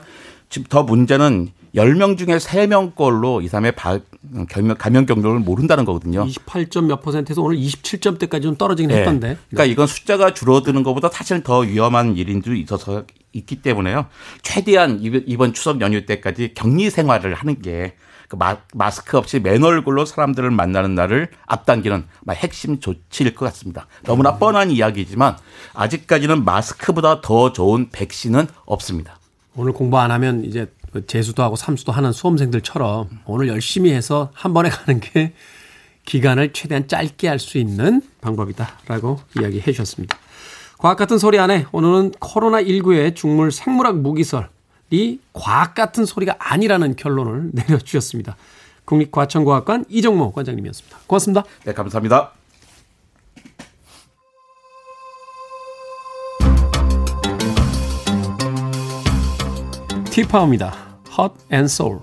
지금 0.50 0.66
더 0.68 0.84
문제는 0.84 1.48
10명 1.74 2.16
중에 2.16 2.36
3명 2.38 2.94
걸로 2.94 3.40
이 3.40 3.48
사람의 3.48 3.72
바- 3.72 3.98
감염, 4.78 5.06
경로를 5.06 5.40
모른다는 5.40 5.84
거거든요. 5.84 6.24
28점 6.24 6.84
몇 6.86 7.02
퍼센트에서 7.02 7.42
오늘 7.42 7.56
27점대까지 7.58 8.42
좀 8.42 8.56
떨어지긴 8.56 8.88
네. 8.90 9.00
했던데. 9.00 9.36
그러니까 9.50 9.64
이건 9.72 9.86
숫자가 9.86 10.34
줄어드는 10.34 10.82
것보다 10.84 11.08
사실 11.08 11.42
더 11.42 11.60
위험한 11.60 12.16
일인 12.16 12.42
줄 12.42 12.56
있어서 12.56 13.04
있기 13.32 13.62
때문에요. 13.62 14.06
최대한 14.42 15.00
이번- 15.02 15.52
추석 15.52 15.80
연휴 15.80 16.06
때까지 16.06 16.54
격리 16.54 16.90
생활을 16.90 17.34
하는 17.34 17.60
게그 17.60 18.36
마, 18.38 18.56
마스크 18.72 19.18
없이 19.18 19.40
맨 19.40 19.62
얼굴로 19.64 20.04
사람들을 20.04 20.50
만나는 20.52 20.94
날을 20.94 21.28
앞당기는 21.46 22.04
막 22.22 22.34
핵심 22.34 22.78
조치일 22.78 23.34
것 23.34 23.46
같습니다. 23.46 23.88
너무나 24.04 24.36
뻔한 24.38 24.70
이야기지만 24.70 25.36
아직까지는 25.74 26.44
마스크보다 26.44 27.20
더 27.20 27.52
좋은 27.52 27.90
백신은 27.90 28.46
없습니다. 28.64 29.18
오늘 29.56 29.72
공부 29.72 29.98
안 29.98 30.10
하면 30.12 30.44
이제 30.44 30.68
그 30.94 31.04
재수도 31.08 31.42
하고 31.42 31.56
삼수도 31.56 31.90
하는 31.90 32.12
수험생들처럼 32.12 33.08
오늘 33.26 33.48
열심히 33.48 33.90
해서 33.90 34.30
한 34.32 34.54
번에 34.54 34.68
가는 34.68 35.00
게 35.00 35.32
기간을 36.04 36.52
최대한 36.52 36.86
짧게 36.86 37.26
할 37.26 37.40
수 37.40 37.58
있는 37.58 38.00
방법이다라고 38.20 39.18
이야기해 39.40 39.72
주셨습니다. 39.72 40.16
과학 40.78 40.96
같은 40.96 41.18
소리 41.18 41.40
안에 41.40 41.66
오늘은 41.72 42.12
코로나19의 42.12 43.16
중물 43.16 43.50
생물학 43.50 43.98
무기설이 43.98 45.18
과학 45.32 45.74
같은 45.74 46.06
소리가 46.06 46.36
아니라는 46.38 46.94
결론을 46.94 47.50
내려주셨습니다. 47.54 48.36
국립과천과학관 48.84 49.86
이정모 49.88 50.30
관장님이었습니다. 50.30 50.98
고맙습니다. 51.08 51.42
네, 51.64 51.72
감사합니다. 51.72 52.30
티파워입니다. 60.12 60.83
Hot 61.14 61.32
and 61.48 61.70
Soul. 61.70 62.02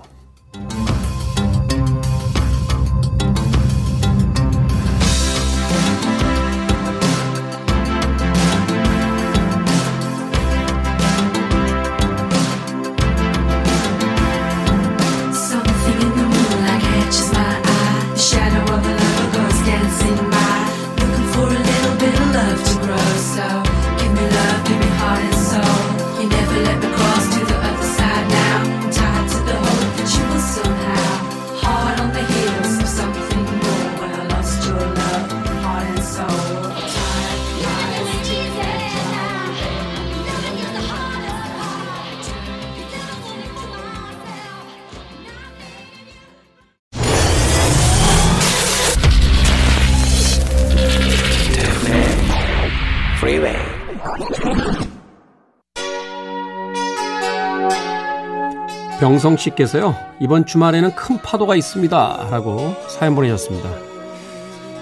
병성 59.12 59.36
씨께서요, 59.36 59.94
이번 60.20 60.46
주말에는 60.46 60.94
큰 60.94 61.18
파도가 61.18 61.54
있습니다. 61.54 62.28
라고 62.30 62.74
사연 62.88 63.14
보내셨습니다. 63.14 63.68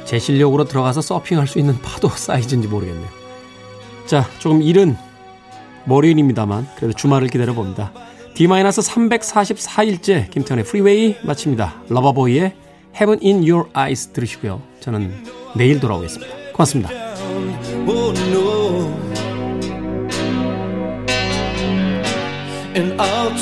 제 0.05 0.21
실력으로 0.21 0.63
들어가서 0.63 1.01
서핑할 1.01 1.49
수 1.49 1.59
있는 1.59 1.77
파도 1.83 2.09
사이즈인지 2.15 2.69
모르겠네요. 2.69 3.09
자, 4.07 4.29
조금 4.39 4.63
이른 4.63 4.97
월요일입니다만, 5.89 6.69
그래도 6.77 6.93
주말을 6.93 7.27
기다려 7.27 7.55
봅니다. 7.55 7.91
D-344일째 8.35 10.31
김태훈의 10.31 10.65
프리웨이 10.65 11.17
마칩니다. 11.25 11.83
러버보이의 11.89 12.55
Heaven 12.95 13.19
in 13.25 13.39
Your 13.51 13.69
Eyes 13.77 14.13
들으시고요. 14.13 14.63
저는 14.79 15.25
내일 15.57 15.81
돌아오겠습니다. 15.81 16.53
고맙습니다. 16.53 16.91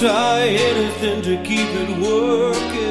Try 0.00 0.46
anything 0.46 1.20
to 1.22 1.36
keep 1.42 1.68
it 1.70 1.88
working. 1.98 2.87